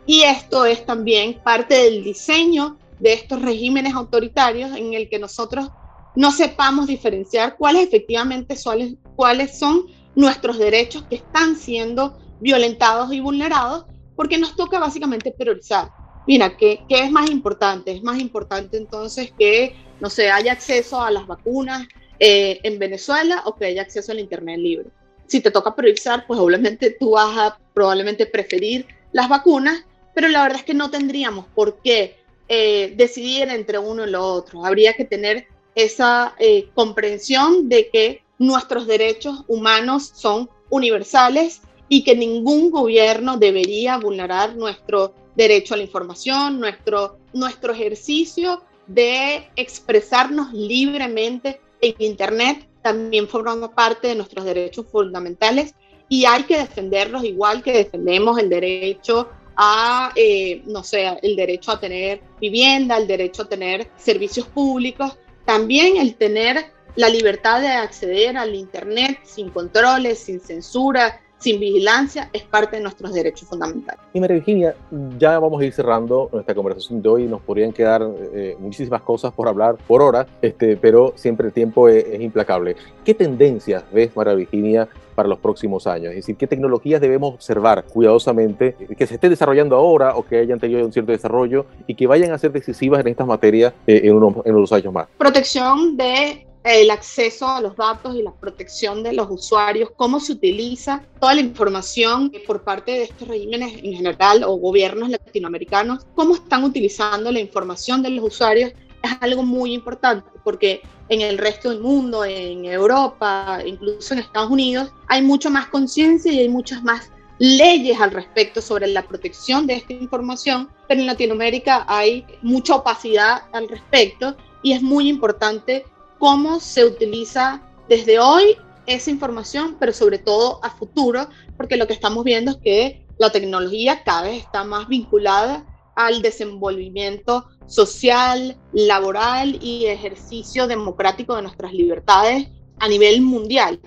Y 0.08 0.24
esto 0.24 0.66
es 0.66 0.86
también 0.86 1.40
parte 1.44 1.76
del 1.76 2.04
diseño 2.04 2.78
de 3.00 3.14
estos 3.14 3.42
regímenes 3.42 3.94
autoritarios 3.94 4.76
en 4.76 4.96
el 4.96 5.08
que 5.10 5.20
nosotros 5.20 5.70
no 6.16 6.32
sepamos 6.32 6.88
diferenciar 6.88 7.56
cuáles 7.56 7.84
efectivamente 7.88 8.56
son, 8.56 8.98
cuáles 9.16 9.60
son 9.60 9.86
nuestros 10.16 10.58
derechos 10.58 11.04
que 11.04 11.18
están 11.18 11.56
siendo 11.56 12.18
violentados 12.40 13.14
y 13.14 13.20
vulnerados, 13.20 13.86
porque 14.16 14.40
nos 14.40 14.56
toca 14.56 14.80
básicamente 14.80 15.32
priorizar. 15.32 15.90
Mira, 16.26 16.58
¿qué, 16.58 16.82
¿qué, 16.90 17.04
es 17.04 17.12
más 17.12 17.30
importante? 17.30 17.92
Es 17.92 18.02
más 18.02 18.20
importante 18.20 18.78
entonces 18.78 19.32
que, 19.38 19.76
no 20.00 20.10
sé, 20.10 20.32
haya 20.32 20.54
acceso 20.54 21.00
a 21.00 21.12
las 21.12 21.28
vacunas 21.28 21.88
eh, 22.20 22.60
en 22.64 22.80
Venezuela 22.80 23.44
o 23.46 23.56
que 23.56 23.66
haya 23.66 23.84
acceso 23.84 24.12
al 24.12 24.20
Internet 24.20 24.58
libre. 24.58 24.90
Si 25.28 25.40
te 25.42 25.52
toca 25.52 25.76
priorizar, 25.76 26.26
pues 26.28 26.40
obviamente 26.40 26.96
tú 27.00 27.12
vas 27.12 27.38
a 27.38 27.60
probablemente 27.74 28.26
preferir 28.26 28.86
las 29.12 29.30
vacunas, 29.30 29.84
pero 30.14 30.28
la 30.28 30.44
verdad 30.44 30.60
es 30.60 30.66
que 30.66 30.74
no 30.74 30.90
tendríamos 30.90 31.46
por 31.54 31.82
qué 31.82 32.18
eh, 32.48 32.94
decidir 32.96 33.50
entre 33.50 33.80
uno 33.80 34.06
y 34.06 34.12
lo 34.12 34.24
otro. 34.24 34.66
Habría 34.66 34.94
que 34.94 35.06
tener 35.06 35.48
esa 35.74 36.36
eh, 36.40 36.70
comprensión 36.74 37.68
de 37.70 37.90
que 37.90 38.22
nuestros 38.40 38.88
derechos 38.88 39.44
humanos 39.48 40.12
son 40.14 40.50
universales 40.70 41.62
y 41.90 42.04
que 42.04 42.16
ningún 42.16 42.72
gobierno 42.72 43.38
debería 43.38 43.98
vulnerar 43.98 44.56
nuestro 44.56 45.14
derecho 45.36 45.74
a 45.74 45.78
la 45.78 45.84
información, 45.84 46.60
nuestro, 46.60 47.18
nuestro 47.34 47.74
ejercicio 47.74 48.64
de 48.88 49.50
expresarnos 49.56 50.54
libremente 50.54 51.60
en 51.82 51.96
Internet 52.00 52.68
también 52.86 53.28
forma 53.28 53.74
parte 53.74 54.10
de 54.10 54.16
nuestros 54.16 54.46
derechos 54.46 54.86
fundamentales 54.92 55.74
y 56.08 56.26
hay 56.26 56.44
que 56.44 56.60
defenderlos 56.60 57.24
igual 57.24 57.64
que 57.64 57.72
defendemos 57.72 58.38
el 58.38 58.48
derecho 58.48 59.28
a, 59.58 60.12
eh, 60.16 60.62
no 60.68 60.84
sé, 60.84 61.18
el 61.24 61.36
derecho 61.36 61.72
a 61.72 61.80
tener 61.80 62.22
vivienda, 62.40 62.96
el 62.98 63.08
derecho 63.08 63.42
a 63.42 63.50
tener 63.50 63.90
servicios 63.98 64.46
públicos, 64.46 65.18
también 65.46 65.98
el 65.98 66.14
tener 66.14 66.74
la 66.96 67.10
libertad 67.10 67.60
de 67.60 67.70
acceder 67.70 68.38
al 68.38 68.54
Internet 68.54 69.18
sin 69.24 69.50
controles, 69.50 70.20
sin 70.20 70.40
censura, 70.40 71.20
sin 71.46 71.60
vigilancia, 71.60 72.28
es 72.34 72.42
parte 72.42 72.78
de 72.78 72.82
nuestros 72.82 73.14
derechos 73.14 73.48
fundamentales. 73.48 74.02
Y 74.14 74.20
María 74.20 74.38
Virginia, 74.38 74.76
ya 75.20 75.38
vamos 75.38 75.62
a 75.62 75.66
ir 75.66 75.74
cerrando 75.74 76.28
nuestra 76.34 76.56
conversación 76.56 77.04
de 77.04 77.10
hoy. 77.10 77.28
Nos 77.28 77.40
podrían 77.40 77.72
quedar 77.72 78.02
eh, 78.34 78.56
muchísimas 78.58 79.04
cosas 79.04 79.32
por 79.32 79.48
hablar 79.48 79.76
por 79.88 80.02
hora, 80.02 80.26
este, 80.42 80.76
pero 80.76 81.14
siempre 81.16 81.46
el 81.46 81.54
tiempo 81.54 81.88
es, 81.88 82.04
es 82.04 82.20
implacable. 82.20 82.76
¿Qué 83.04 83.14
tendencias 83.14 83.84
ves, 83.94 84.16
María 84.16 84.34
Virginia, 84.34 84.88
para 85.14 85.30
los 85.30 85.38
próximos 85.38 85.86
años? 85.86 86.10
Es 86.10 86.16
decir, 86.16 86.36
¿qué 86.36 86.48
tecnologías 86.48 87.00
debemos 87.00 87.36
observar 87.36 87.84
cuidadosamente 87.84 88.76
que 88.98 89.06
se 89.06 89.14
estén 89.14 89.30
desarrollando 89.30 89.76
ahora 89.76 90.16
o 90.16 90.26
que 90.26 90.40
hayan 90.40 90.60
tenido 90.60 90.84
un 90.84 90.92
cierto 90.92 91.12
desarrollo 91.12 91.68
y 91.86 91.94
que 91.94 92.08
vayan 92.08 92.32
a 92.32 92.40
ser 92.40 92.54
decisivas 92.54 93.02
en 93.02 93.10
estas 93.10 93.28
materias 93.28 93.72
eh, 93.86 94.02
en, 94.06 94.16
unos, 94.16 94.44
en 94.48 94.56
unos 94.56 94.74
años 94.74 94.92
más? 94.92 95.08
Protección 95.20 95.96
de 95.96 96.45
el 96.66 96.90
acceso 96.90 97.48
a 97.48 97.62
los 97.62 97.76
datos 97.76 98.16
y 98.16 98.24
la 98.24 98.34
protección 98.34 99.04
de 99.04 99.14
los 99.14 99.28
usuarios, 99.30 99.92
cómo 99.96 100.20
se 100.20 100.34
utiliza 100.34 101.04
toda 101.20 101.36
la 101.36 101.42
información 101.42 102.32
por 102.48 102.64
parte 102.64 102.92
de 102.92 103.04
estos 103.04 103.28
regímenes 103.28 103.84
en 103.84 103.94
general 103.94 104.44
o 104.44 104.56
gobiernos 104.56 105.10
latinoamericanos, 105.10 106.06
cómo 106.16 106.34
están 106.34 106.64
utilizando 106.64 107.32
la 107.32 107.40
información 107.40 108.02
de 108.02 108.10
los 108.10 108.26
usuarios 108.26 108.72
es 109.04 109.12
algo 109.22 109.44
muy 109.44 109.74
importante 109.74 110.28
porque 110.44 110.82
en 111.10 111.22
el 111.22 111.38
resto 111.38 111.70
del 111.70 111.82
mundo, 111.82 112.26
en 112.26 112.66
Europa, 112.66 113.60
incluso 113.64 114.16
en 114.16 114.22
Estados 114.22 114.50
Unidos, 114.50 114.90
hay 115.08 115.22
mucho 115.22 115.52
más 115.52 115.68
conciencia 115.68 116.32
y 116.32 116.40
hay 116.40 116.50
muchas 116.50 116.84
más 116.84 117.12
leyes 117.38 118.00
al 118.02 118.10
respecto 118.10 118.60
sobre 118.62 118.88
la 118.88 119.04
protección 119.04 119.68
de 119.68 119.76
esta 119.76 119.94
información, 119.94 120.70
pero 120.88 121.02
en 121.02 121.08
Latinoamérica 121.08 121.86
hay 121.88 122.26
mucha 122.42 122.76
opacidad 122.76 123.44
al 123.54 123.68
respecto 123.70 124.36
y 124.64 124.74
es 124.74 124.82
muy 124.82 125.10
importante 125.10 125.86
cómo 126.20 126.60
se 126.60 126.86
utiliza 126.86 127.62
desde 127.88 128.20
hoy 128.20 128.58
esa 128.86 129.10
información, 129.10 129.78
pero 129.80 129.94
sobre 129.94 130.20
todo 130.20 130.60
a 130.64 130.70
futuro, 130.70 131.28
porque 131.58 131.78
lo 131.78 131.88
que 131.88 131.94
estamos 131.94 132.24
viendo 132.24 132.52
es 132.52 132.58
que 132.58 133.06
la 133.18 133.32
tecnología 133.32 134.04
cada 134.04 134.24
vez 134.24 134.44
está 134.44 134.64
más 134.64 134.88
vinculada 134.88 135.66
al 135.96 136.22
desenvolvimiento 136.22 137.48
social, 137.68 138.58
laboral 138.74 139.58
y 139.62 139.86
ejercicio 139.86 140.68
democrático 140.68 141.36
de 141.36 141.44
nuestras 141.44 141.74
libertades 141.74 142.50
a 142.80 142.88
nivel 142.88 143.22
mundial. 143.22 143.80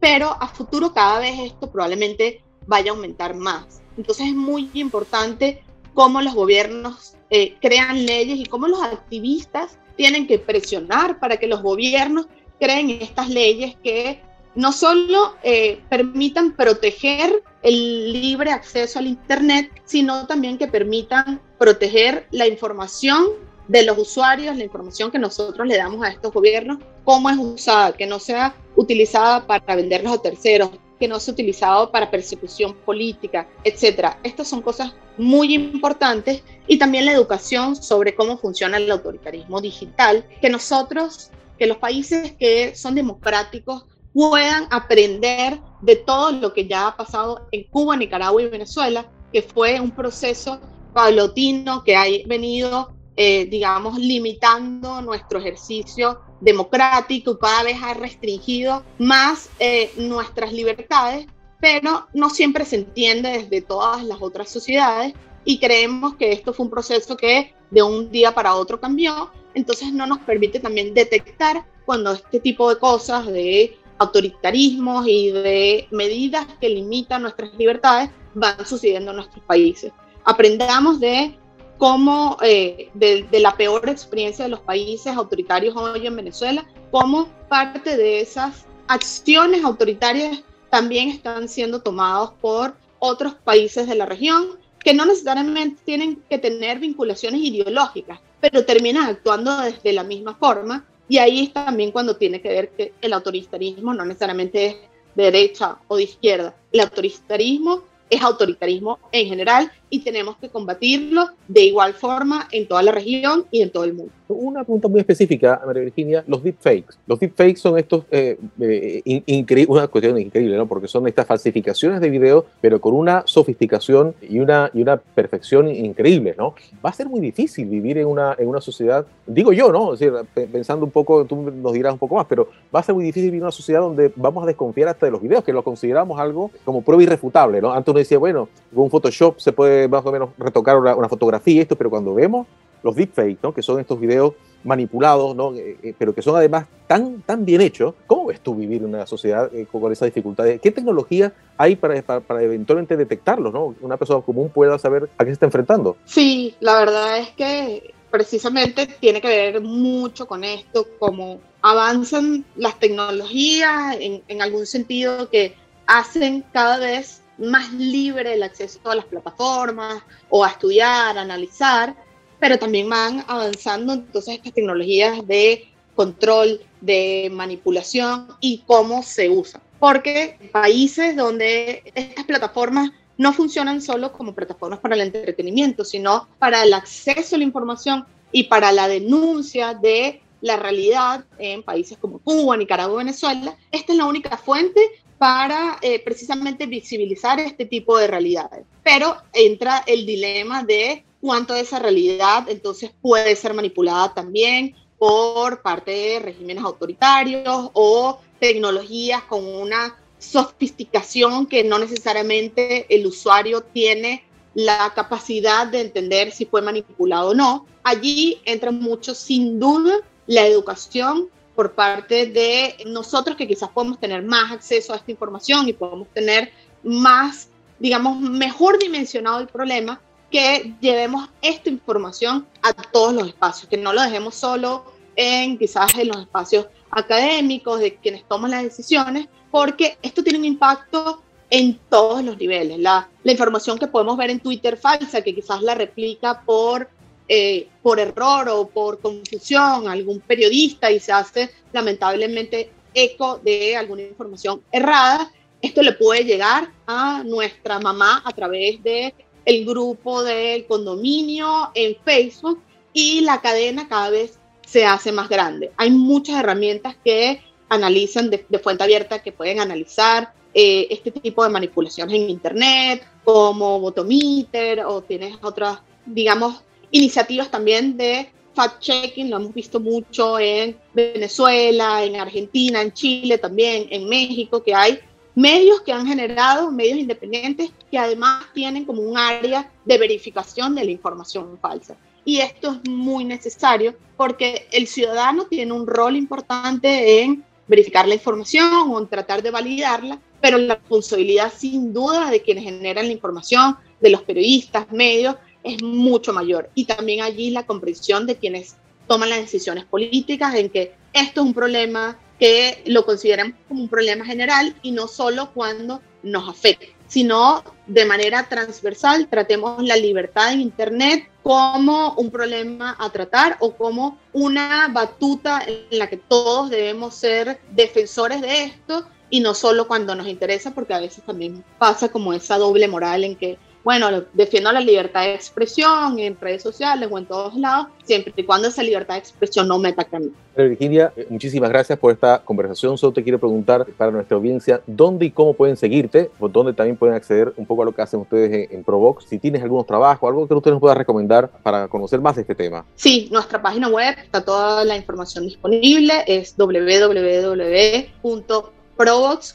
Pero 0.00 0.30
a 0.40 0.48
futuro 0.48 0.94
cada 0.94 1.20
vez 1.20 1.38
esto 1.40 1.70
probablemente 1.70 2.42
vaya 2.66 2.90
a 2.90 2.94
aumentar 2.94 3.34
más. 3.34 3.82
Entonces 3.96 4.28
es 4.28 4.34
muy 4.34 4.70
importante 4.74 5.62
cómo 5.94 6.20
los 6.20 6.34
gobiernos 6.34 7.16
eh, 7.30 7.56
crean 7.60 8.06
leyes 8.06 8.38
y 8.38 8.46
cómo 8.46 8.68
los 8.68 8.82
activistas 8.82 9.78
tienen 9.96 10.26
que 10.26 10.38
presionar 10.38 11.18
para 11.18 11.36
que 11.36 11.46
los 11.46 11.62
gobiernos 11.62 12.26
creen 12.58 12.90
estas 12.90 13.28
leyes 13.28 13.76
que 13.82 14.20
no 14.54 14.72
solo 14.72 15.36
eh, 15.42 15.80
permitan 15.88 16.56
proteger 16.56 17.42
el 17.62 18.12
libre 18.12 18.50
acceso 18.50 18.98
al 18.98 19.06
Internet, 19.06 19.70
sino 19.84 20.26
también 20.26 20.58
que 20.58 20.66
permitan 20.66 21.40
proteger 21.58 22.26
la 22.30 22.46
información 22.46 23.28
de 23.68 23.84
los 23.84 23.96
usuarios, 23.98 24.56
la 24.56 24.64
información 24.64 25.10
que 25.10 25.18
nosotros 25.18 25.66
le 25.66 25.76
damos 25.76 26.04
a 26.04 26.08
estos 26.08 26.32
gobiernos, 26.32 26.78
cómo 27.04 27.30
es 27.30 27.36
usada, 27.38 27.92
que 27.92 28.06
no 28.06 28.18
sea 28.18 28.54
utilizada 28.74 29.46
para 29.46 29.76
venderlos 29.76 30.12
a 30.12 30.22
terceros, 30.22 30.70
que 31.00 31.08
no 31.08 31.18
sea 31.18 31.32
utilizado 31.32 31.90
para 31.90 32.10
persecución 32.10 32.74
política, 32.84 33.48
etcétera. 33.64 34.20
Estas 34.22 34.46
son 34.46 34.60
cosas 34.60 34.92
muy 35.16 35.54
importantes 35.54 36.44
y 36.66 36.78
también 36.78 37.06
la 37.06 37.12
educación 37.12 37.74
sobre 37.74 38.14
cómo 38.14 38.36
funciona 38.36 38.76
el 38.76 38.90
autoritarismo 38.90 39.62
digital, 39.62 40.26
que 40.42 40.50
nosotros, 40.50 41.30
que 41.58 41.66
los 41.66 41.78
países 41.78 42.32
que 42.38 42.76
son 42.76 42.94
democráticos 42.94 43.86
puedan 44.12 44.66
aprender 44.70 45.58
de 45.80 45.96
todo 45.96 46.32
lo 46.32 46.52
que 46.52 46.66
ya 46.66 46.88
ha 46.88 46.96
pasado 46.96 47.46
en 47.50 47.64
Cuba, 47.64 47.96
Nicaragua 47.96 48.42
y 48.42 48.48
Venezuela, 48.48 49.06
que 49.32 49.40
fue 49.40 49.80
un 49.80 49.92
proceso 49.92 50.60
paulotino 50.92 51.82
que 51.82 51.96
ha 51.96 52.04
venido, 52.26 52.92
eh, 53.16 53.46
digamos, 53.46 53.98
limitando 53.98 55.02
nuestro 55.02 55.38
ejercicio 55.38 56.20
democrático 56.40 57.38
cada 57.38 57.64
vez 57.64 57.76
ha 57.82 57.94
restringido 57.94 58.82
más 58.98 59.50
eh, 59.58 59.90
nuestras 59.96 60.52
libertades, 60.52 61.26
pero 61.60 62.06
no 62.14 62.30
siempre 62.30 62.64
se 62.64 62.76
entiende 62.76 63.30
desde 63.30 63.60
todas 63.60 64.02
las 64.04 64.22
otras 64.22 64.48
sociedades 64.48 65.12
y 65.44 65.58
creemos 65.58 66.16
que 66.16 66.32
esto 66.32 66.52
fue 66.52 66.64
un 66.64 66.70
proceso 66.70 67.16
que 67.16 67.54
de 67.70 67.82
un 67.82 68.10
día 68.10 68.34
para 68.34 68.54
otro 68.54 68.80
cambió, 68.80 69.30
entonces 69.54 69.92
no 69.92 70.06
nos 70.06 70.18
permite 70.20 70.60
también 70.60 70.94
detectar 70.94 71.66
cuando 71.84 72.12
este 72.12 72.40
tipo 72.40 72.68
de 72.68 72.78
cosas 72.78 73.26
de 73.26 73.76
autoritarismos 73.98 75.06
y 75.06 75.30
de 75.30 75.88
medidas 75.90 76.46
que 76.60 76.68
limitan 76.68 77.22
nuestras 77.22 77.52
libertades 77.54 78.10
van 78.34 78.64
sucediendo 78.64 79.10
en 79.10 79.18
nuestros 79.18 79.44
países. 79.44 79.92
Aprendamos 80.24 81.00
de 81.00 81.38
cómo 81.80 82.36
eh, 82.42 82.90
de, 82.92 83.26
de, 83.30 83.40
la 83.40 83.56
peor 83.56 83.88
experiencia 83.88 84.44
de 84.44 84.50
los 84.50 84.60
países 84.60 85.16
autoritarios 85.16 85.74
hoy 85.74 86.06
en 86.06 86.14
Venezuela, 86.14 86.66
cómo 86.90 87.30
parte 87.48 87.96
de 87.96 88.20
esas 88.20 88.66
acciones 88.86 89.64
autoritarias 89.64 90.44
también 90.68 91.08
están 91.08 91.48
siendo 91.48 91.80
tomados 91.80 92.32
por 92.38 92.76
otros 92.98 93.34
países 93.34 93.88
de 93.88 93.94
la 93.94 94.04
región 94.04 94.58
que 94.78 94.92
no 94.92 95.06
necesariamente 95.06 95.80
tienen 95.82 96.22
que 96.28 96.36
tener 96.36 96.80
vinculaciones 96.80 97.40
ideológicas, 97.40 98.20
pero 98.42 98.66
terminan 98.66 99.04
actuando 99.04 99.56
desde 99.60 99.94
la 99.94 100.04
misma 100.04 100.34
forma. 100.34 100.84
Y 101.08 101.16
ahí 101.16 101.44
es 101.44 101.52
también 101.54 101.92
cuando 101.92 102.16
tiene 102.16 102.42
que 102.42 102.50
ver 102.50 102.70
que 102.72 102.92
el 103.00 103.14
autoritarismo 103.14 103.94
no 103.94 104.04
necesariamente 104.04 104.66
es 104.66 104.76
de 105.14 105.24
derecha 105.24 105.78
o 105.88 105.96
de 105.96 106.02
izquierda. 106.02 106.54
El 106.72 106.80
autoritarismo 106.80 107.84
es 108.10 108.20
autoritarismo 108.22 108.98
en 109.12 109.28
general 109.28 109.70
y 109.88 110.00
tenemos 110.00 110.36
que 110.36 110.48
combatirlo 110.48 111.26
de 111.48 111.64
igual 111.64 111.94
forma 111.94 112.48
en 112.52 112.66
toda 112.66 112.82
la 112.82 112.92
región 112.92 113.44
y 113.50 113.62
en 113.62 113.70
todo 113.70 113.84
el 113.84 113.94
mundo. 113.94 114.12
Una 114.28 114.62
pregunta 114.62 114.86
muy 114.86 115.00
específica, 115.00 115.60
María 115.66 115.82
Virginia, 115.82 116.24
los 116.28 116.40
deepfakes. 116.42 116.96
Los 117.08 117.18
deepfakes 117.18 117.60
son 117.60 117.76
estos, 117.76 118.04
eh, 118.12 118.38
eh 118.60 119.66
una 119.66 119.88
cuestión 119.88 120.18
increíble, 120.18 120.56
¿no? 120.56 120.66
Porque 120.68 120.86
son 120.86 121.08
estas 121.08 121.26
falsificaciones 121.26 122.00
de 122.00 122.10
video, 122.10 122.46
pero 122.60 122.80
con 122.80 122.94
una 122.94 123.24
sofisticación 123.26 124.14
y 124.22 124.38
una, 124.38 124.70
y 124.72 124.82
una 124.82 124.98
perfección 124.98 125.68
increíble, 125.68 126.36
¿no? 126.38 126.54
Va 126.84 126.90
a 126.90 126.92
ser 126.92 127.08
muy 127.08 127.18
difícil 127.18 127.66
vivir 127.66 127.98
en 127.98 128.06
una, 128.06 128.36
en 128.38 128.46
una 128.46 128.60
sociedad, 128.60 129.04
digo 129.26 129.52
yo, 129.52 129.72
¿no? 129.72 129.94
Es 129.94 130.00
decir, 130.00 130.14
pensando 130.52 130.84
un 130.84 130.92
poco, 130.92 131.24
tú 131.24 131.50
nos 131.50 131.72
dirás 131.72 131.92
un 131.92 131.98
poco 131.98 132.14
más, 132.14 132.26
pero 132.28 132.48
va 132.72 132.78
a 132.78 132.82
ser 132.84 132.94
muy 132.94 133.04
difícil 133.04 133.30
vivir 133.30 133.38
en 133.38 133.44
una 133.44 133.52
sociedad 133.52 133.80
donde 133.80 134.12
vamos 134.14 134.44
a 134.44 134.46
desconfiar 134.46 134.88
hasta 134.88 135.06
de 135.06 135.12
los 135.12 135.20
videos, 135.20 135.42
que 135.42 135.52
lo 135.52 135.64
consideramos 135.64 136.20
algo 136.20 136.52
como 136.64 136.82
prueba 136.82 137.02
irrefutable, 137.02 137.60
¿no? 137.60 137.72
Antes 137.72 137.99
decía, 138.00 138.18
bueno, 138.18 138.48
con 138.74 138.90
Photoshop 138.90 139.38
se 139.38 139.52
puede 139.52 139.88
más 139.88 140.04
o 140.04 140.12
menos 140.12 140.30
retocar 140.38 140.76
una, 140.76 140.94
una 140.94 141.08
fotografía 141.08 141.62
esto, 141.62 141.76
pero 141.76 141.90
cuando 141.90 142.14
vemos 142.14 142.46
los 142.82 142.94
deepfakes, 142.94 143.38
¿no? 143.42 143.54
que 143.54 143.62
son 143.62 143.80
estos 143.80 144.00
videos 144.00 144.34
manipulados, 144.62 145.34
¿no? 145.34 145.54
Eh, 145.54 145.78
eh, 145.82 145.94
pero 145.98 146.14
que 146.14 146.22
son 146.22 146.36
además 146.36 146.66
tan, 146.86 147.22
tan 147.22 147.44
bien 147.44 147.60
hechos. 147.60 147.94
¿Cómo 148.06 148.26
ves 148.26 148.40
tú 148.40 148.54
vivir 148.54 148.82
en 148.82 148.88
una 148.88 149.06
sociedad 149.06 149.52
eh, 149.54 149.66
con 149.70 149.90
esas 149.90 150.06
dificultades? 150.06 150.60
¿Qué 150.60 150.70
tecnología 150.70 151.32
hay 151.56 151.76
para, 151.76 152.02
para, 152.02 152.42
eventualmente 152.42 152.96
detectarlos? 152.96 153.52
¿no? 153.52 153.74
Una 153.80 153.96
persona 153.96 154.20
común 154.20 154.50
pueda 154.50 154.78
saber 154.78 155.08
a 155.16 155.24
qué 155.24 155.30
se 155.30 155.34
está 155.34 155.46
enfrentando. 155.46 155.96
Sí, 156.04 156.54
la 156.60 156.78
verdad 156.78 157.18
es 157.18 157.30
que 157.30 157.94
precisamente 158.10 158.86
tiene 158.86 159.20
que 159.20 159.28
ver 159.28 159.60
mucho 159.60 160.26
con 160.26 160.44
esto, 160.44 160.86
cómo 160.98 161.40
avanzan 161.62 162.44
las 162.56 162.78
tecnologías 162.78 163.96
en, 164.00 164.22
en 164.26 164.42
algún 164.42 164.66
sentido 164.66 165.30
que 165.30 165.54
hacen 165.86 166.44
cada 166.52 166.78
vez 166.78 167.22
más 167.40 167.72
libre 167.72 168.34
el 168.34 168.42
acceso 168.42 168.78
a 168.84 168.94
las 168.94 169.04
plataformas 169.04 170.02
o 170.28 170.44
a 170.44 170.50
estudiar, 170.50 171.16
a 171.16 171.22
analizar, 171.22 171.94
pero 172.38 172.58
también 172.58 172.88
van 172.88 173.24
avanzando 173.26 173.92
entonces 173.92 174.36
estas 174.36 174.52
tecnologías 174.52 175.26
de 175.26 175.68
control, 175.94 176.60
de 176.80 177.30
manipulación 177.32 178.28
y 178.40 178.62
cómo 178.66 179.02
se 179.02 179.28
usan. 179.28 179.60
Porque 179.78 180.50
países 180.52 181.16
donde 181.16 181.82
estas 181.94 182.24
plataformas 182.24 182.90
no 183.16 183.32
funcionan 183.32 183.82
solo 183.82 184.12
como 184.12 184.34
plataformas 184.34 184.80
para 184.80 184.94
el 184.94 185.02
entretenimiento, 185.02 185.84
sino 185.84 186.28
para 186.38 186.62
el 186.64 186.72
acceso 186.72 187.36
a 187.36 187.38
la 187.38 187.44
información 187.44 188.06
y 188.32 188.44
para 188.44 188.72
la 188.72 188.88
denuncia 188.88 189.74
de 189.74 190.22
la 190.40 190.56
realidad 190.56 191.24
en 191.38 191.62
países 191.62 191.98
como 191.98 192.18
Cuba, 192.20 192.56
Nicaragua, 192.56 192.98
Venezuela. 192.98 193.56
Esta 193.70 193.92
es 193.92 193.98
la 193.98 194.06
única 194.06 194.38
fuente 194.38 194.80
para 195.20 195.76
eh, 195.82 196.02
precisamente 196.02 196.64
visibilizar 196.64 197.38
este 197.40 197.66
tipo 197.66 197.98
de 197.98 198.06
realidades. 198.06 198.64
Pero 198.82 199.18
entra 199.34 199.84
el 199.86 200.06
dilema 200.06 200.64
de 200.64 201.04
cuánto 201.20 201.52
de 201.52 201.60
esa 201.60 201.78
realidad 201.78 202.48
entonces 202.48 202.90
puede 203.02 203.36
ser 203.36 203.52
manipulada 203.52 204.14
también 204.14 204.74
por 204.98 205.60
parte 205.60 205.90
de 205.90 206.20
regímenes 206.20 206.64
autoritarios 206.64 207.68
o 207.74 208.18
tecnologías 208.38 209.22
con 209.24 209.44
una 209.44 209.94
sofisticación 210.18 211.44
que 211.44 211.64
no 211.64 211.78
necesariamente 211.78 212.86
el 212.88 213.06
usuario 213.06 213.60
tiene 213.60 214.24
la 214.54 214.90
capacidad 214.94 215.66
de 215.66 215.82
entender 215.82 216.32
si 216.32 216.46
fue 216.46 216.62
manipulado 216.62 217.32
o 217.32 217.34
no. 217.34 217.66
Allí 217.82 218.40
entra 218.46 218.70
mucho, 218.70 219.14
sin 219.14 219.60
duda, 219.60 219.98
la 220.26 220.46
educación 220.46 221.28
por 221.60 221.72
parte 221.72 222.24
de 222.24 222.74
nosotros 222.86 223.36
que 223.36 223.46
quizás 223.46 223.68
podemos 223.68 224.00
tener 224.00 224.22
más 224.22 224.50
acceso 224.50 224.94
a 224.94 224.96
esta 224.96 225.10
información 225.10 225.68
y 225.68 225.74
podemos 225.74 226.08
tener 226.08 226.50
más, 226.82 227.50
digamos, 227.78 228.18
mejor 228.18 228.78
dimensionado 228.78 229.40
el 229.40 229.46
problema, 229.46 230.00
que 230.30 230.72
llevemos 230.80 231.28
esta 231.42 231.68
información 231.68 232.46
a 232.62 232.72
todos 232.72 233.12
los 233.12 233.28
espacios, 233.28 233.68
que 233.68 233.76
no 233.76 233.92
lo 233.92 234.00
dejemos 234.00 234.36
solo 234.36 234.90
en 235.16 235.58
quizás 235.58 235.94
en 235.98 236.08
los 236.08 236.20
espacios 236.22 236.66
académicos 236.90 237.78
de 237.78 237.96
quienes 237.96 238.24
toman 238.26 238.52
las 238.52 238.62
decisiones, 238.62 239.28
porque 239.50 239.98
esto 240.00 240.24
tiene 240.24 240.38
un 240.38 240.46
impacto 240.46 241.20
en 241.50 241.78
todos 241.90 242.24
los 242.24 242.38
niveles. 242.38 242.78
La, 242.78 243.06
la 243.22 243.32
información 243.32 243.78
que 243.78 243.86
podemos 243.86 244.16
ver 244.16 244.30
en 244.30 244.40
Twitter 244.40 244.78
falsa, 244.78 245.20
que 245.20 245.34
quizás 245.34 245.60
la 245.60 245.74
replica 245.74 246.40
por, 246.40 246.88
eh, 247.32 247.68
por 247.80 248.00
error 248.00 248.48
o 248.48 248.66
por 248.66 248.98
confusión 248.98 249.86
algún 249.86 250.18
periodista 250.18 250.90
y 250.90 250.98
se 250.98 251.12
hace 251.12 251.48
lamentablemente 251.72 252.72
eco 252.92 253.38
de 253.38 253.76
alguna 253.76 254.02
información 254.02 254.62
errada, 254.72 255.30
esto 255.62 255.80
le 255.80 255.92
puede 255.92 256.24
llegar 256.24 256.72
a 256.88 257.22
nuestra 257.22 257.78
mamá 257.78 258.20
a 258.24 258.32
través 258.32 258.82
de 258.82 259.14
el 259.44 259.64
grupo 259.64 260.24
del 260.24 260.66
condominio 260.66 261.70
en 261.74 261.96
Facebook 262.04 262.60
y 262.92 263.20
la 263.20 263.40
cadena 263.40 263.88
cada 263.88 264.10
vez 264.10 264.40
se 264.66 264.84
hace 264.84 265.12
más 265.12 265.28
grande. 265.28 265.70
Hay 265.76 265.90
muchas 265.92 266.40
herramientas 266.40 266.96
que 267.04 267.40
analizan 267.68 268.28
de, 268.30 268.58
fuente 268.60 268.82
abierta, 268.82 269.22
que 269.22 269.30
pueden 269.30 269.60
analizar 269.60 270.32
eh, 270.52 270.88
este 270.90 271.12
tipo 271.12 271.44
de 271.44 271.50
manipulaciones 271.50 272.12
en 272.16 272.28
Internet, 272.28 273.06
como 273.22 273.78
Botometer, 273.78 274.84
o 274.84 275.00
tienes 275.02 275.36
otras, 275.42 275.78
digamos, 276.04 276.64
iniciativas 276.90 277.50
también 277.50 277.96
de 277.96 278.30
fact-checking, 278.54 279.28
lo 279.28 279.36
hemos 279.36 279.54
visto 279.54 279.80
mucho 279.80 280.38
en 280.38 280.76
Venezuela, 280.92 282.04
en 282.04 282.16
Argentina, 282.16 282.82
en 282.82 282.92
Chile 282.92 283.38
también, 283.38 283.86
en 283.90 284.08
México, 284.08 284.62
que 284.62 284.74
hay 284.74 284.98
medios 285.34 285.80
que 285.82 285.92
han 285.92 286.06
generado, 286.06 286.70
medios 286.70 286.98
independientes, 286.98 287.70
que 287.90 287.98
además 287.98 288.46
tienen 288.52 288.84
como 288.84 289.02
un 289.02 289.16
área 289.16 289.70
de 289.84 289.98
verificación 289.98 290.74
de 290.74 290.84
la 290.84 290.90
información 290.90 291.58
falsa. 291.60 291.96
Y 292.24 292.40
esto 292.40 292.72
es 292.72 292.90
muy 292.90 293.24
necesario 293.24 293.94
porque 294.16 294.66
el 294.72 294.86
ciudadano 294.86 295.46
tiene 295.46 295.72
un 295.72 295.86
rol 295.86 296.16
importante 296.16 297.22
en 297.22 297.44
verificar 297.66 298.06
la 298.06 298.14
información 298.14 298.90
o 298.90 298.98
en 298.98 299.06
tratar 299.06 299.42
de 299.42 299.50
validarla, 299.50 300.18
pero 300.40 300.58
la 300.58 300.74
responsabilidad 300.74 301.52
sin 301.56 301.92
duda 301.92 302.30
de 302.30 302.42
quienes 302.42 302.64
generan 302.64 303.06
la 303.06 303.12
información, 303.12 303.76
de 304.00 304.10
los 304.10 304.22
periodistas, 304.22 304.90
medios, 304.90 305.36
es 305.62 305.82
mucho 305.82 306.32
mayor. 306.32 306.70
Y 306.74 306.84
también 306.84 307.22
allí 307.22 307.50
la 307.50 307.66
comprensión 307.66 308.26
de 308.26 308.36
quienes 308.36 308.76
toman 309.06 309.30
las 309.30 309.40
decisiones 309.40 309.84
políticas 309.84 310.54
en 310.54 310.70
que 310.70 310.94
esto 311.12 311.40
es 311.40 311.46
un 311.46 311.54
problema 311.54 312.18
que 312.38 312.82
lo 312.86 313.04
consideramos 313.04 313.54
como 313.68 313.82
un 313.82 313.88
problema 313.88 314.24
general 314.24 314.74
y 314.82 314.92
no 314.92 315.08
solo 315.08 315.52
cuando 315.52 316.00
nos 316.22 316.48
afecta, 316.48 316.86
sino 317.06 317.62
de 317.86 318.04
manera 318.04 318.48
transversal 318.48 319.28
tratemos 319.28 319.82
la 319.82 319.96
libertad 319.96 320.52
en 320.52 320.60
Internet 320.60 321.28
como 321.42 322.14
un 322.14 322.30
problema 322.30 322.96
a 322.98 323.10
tratar 323.10 323.56
o 323.60 323.74
como 323.74 324.18
una 324.32 324.88
batuta 324.92 325.62
en 325.66 325.98
la 325.98 326.08
que 326.08 326.16
todos 326.16 326.70
debemos 326.70 327.14
ser 327.14 327.60
defensores 327.72 328.40
de 328.40 328.64
esto 328.64 329.06
y 329.28 329.40
no 329.40 329.54
solo 329.54 329.86
cuando 329.86 330.14
nos 330.14 330.26
interesa, 330.26 330.72
porque 330.72 330.94
a 330.94 331.00
veces 331.00 331.24
también 331.24 331.64
pasa 331.78 332.08
como 332.08 332.32
esa 332.32 332.58
doble 332.58 332.88
moral 332.88 333.24
en 333.24 333.36
que 333.36 333.58
bueno, 333.82 334.24
defiendo 334.34 334.70
la 334.72 334.80
libertad 334.80 335.22
de 335.22 335.34
expresión 335.34 336.18
en 336.18 336.38
redes 336.38 336.62
sociales 336.62 337.08
o 337.10 337.18
en 337.18 337.26
todos 337.26 337.54
lados, 337.54 337.86
siempre 338.04 338.32
y 338.36 338.44
cuando 338.44 338.68
esa 338.68 338.82
libertad 338.82 339.14
de 339.14 339.20
expresión 339.20 339.66
no 339.68 339.78
me 339.78 339.88
ataque 339.90 340.16
a 340.16 340.18
mí. 340.18 340.30
Virginia, 340.56 341.12
eh, 341.16 341.26
muchísimas 341.30 341.70
gracias 341.70 341.98
por 341.98 342.12
esta 342.12 342.40
conversación. 342.40 342.98
Solo 342.98 343.12
te 343.12 343.22
quiero 343.22 343.38
preguntar 343.38 343.86
para 343.96 344.10
nuestra 344.10 344.36
audiencia 344.36 344.82
dónde 344.86 345.24
y 345.26 345.30
cómo 345.30 345.54
pueden 345.54 345.76
seguirte, 345.76 346.30
o 346.38 346.48
dónde 346.48 346.72
también 346.72 346.96
pueden 346.96 347.14
acceder 347.14 347.52
un 347.56 347.64
poco 347.66 347.82
a 347.82 347.84
lo 347.86 347.92
que 347.92 348.02
hacen 348.02 348.20
ustedes 348.20 348.70
en, 348.70 348.84
Provox. 348.84 349.24
Si 349.26 349.38
tienes 349.38 349.62
algunos 349.62 349.86
trabajos, 349.86 350.28
algo 350.28 350.46
que 350.46 350.54
usted 350.54 350.70
nos 350.70 350.80
pueda 350.80 350.94
recomendar 350.94 351.48
para 351.48 351.88
conocer 351.88 352.20
más 352.20 352.36
de 352.36 352.42
este 352.42 352.54
tema. 352.54 352.84
Sí, 352.96 353.28
nuestra 353.30 353.62
página 353.62 353.88
web 353.88 354.14
está 354.22 354.44
toda 354.44 354.84
la 354.84 354.96
información 354.96 355.44
disponible, 355.44 356.24
es 356.26 356.54
www.provox 356.56 358.12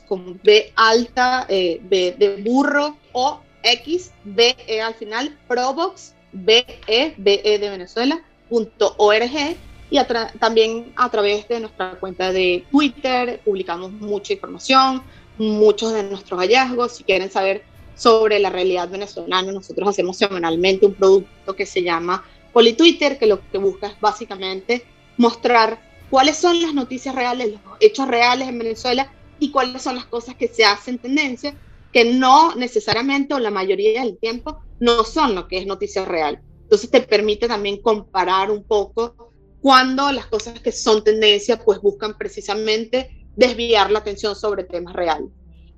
con 0.08 0.40
B 0.44 0.72
alta, 0.76 1.46
eh, 1.50 1.80
B 1.84 2.16
de 2.18 2.42
burro 2.42 2.98
o 3.12 3.42
X, 3.66 4.12
B, 4.24 4.56
E 4.68 4.82
al 4.82 4.94
final, 4.94 5.38
Provox, 5.48 6.14
B, 6.32 6.66
E, 6.88 7.14
B, 7.18 7.42
E 7.44 7.60
de 7.60 7.70
Venezuela, 7.70 8.24
punto 8.50 8.96
org, 8.98 9.58
y 9.90 10.00
también 10.40 10.94
a 10.96 11.10
través 11.10 11.48
de 11.48 11.60
nuestra 11.60 11.92
cuenta 12.00 12.32
de 12.32 12.66
Twitter 12.72 13.42
publicamos 13.46 13.92
mucha 13.92 14.34
información, 14.34 15.04
muchos 15.38 15.94
de 15.94 16.04
nuestros 16.04 16.40
hallazgos. 16.40 16.94
Si 16.94 17.04
quieren 17.04 17.32
saber 17.32 17.64
sobre 17.96 18.40
la 18.40 18.50
realidad 18.50 18.90
venezolana, 18.90 19.52
nosotros 19.52 19.90
hacemos 19.90 20.18
semanalmente 20.18 20.86
un 20.86 20.94
producto 20.94 21.56
que 21.56 21.66
se 21.66 21.84
llama 21.84 22.24
PoliTwitter, 22.52 23.18
que 23.18 23.28
lo 23.28 23.40
que 23.52 23.58
busca 23.58 23.88
es 23.88 24.00
básicamente 24.00 24.86
mostrar 25.18 25.80
cuáles 26.10 26.38
son 26.38 26.62
las 26.62 26.74
noticias 26.74 27.16
reales, 27.16 27.52
los 27.52 27.62
hechos 27.80 28.08
reales 28.08 28.48
en 28.48 28.60
Venezuela 28.60 29.12
y 29.40 29.52
cuáles 29.52 29.82
son 29.82 29.96
las 29.96 30.06
cosas 30.06 30.36
que 30.36 30.48
se 30.48 30.66
hacen 30.66 30.98
tendencia 30.98 31.56
que 31.96 32.04
no 32.04 32.54
necesariamente 32.56 33.34
o 33.34 33.40
la 33.40 33.52
mayoría 33.52 34.04
del 34.04 34.18
tiempo 34.18 34.60
no 34.82 35.06
son 35.06 35.34
lo 35.34 35.48
que 35.48 35.60
es 35.60 35.66
noticia 35.66 36.04
real. 36.04 36.42
Entonces 36.64 36.92
te 36.92 37.00
permite 37.00 37.48
también 37.48 37.82
comparar 37.82 38.52
un 38.52 38.66
poco 38.66 39.32
cuando 39.62 40.12
las 40.12 40.26
cosas 40.26 40.60
que 40.60 40.74
son 40.74 41.06
tendencia 41.06 41.58
pues 41.58 41.80
buscan 41.80 42.18
precisamente 42.18 43.26
desviar 43.38 43.92
la 43.92 44.00
atención 44.00 44.36
sobre 44.36 44.66
temas 44.66 44.94
reales. 44.94 45.30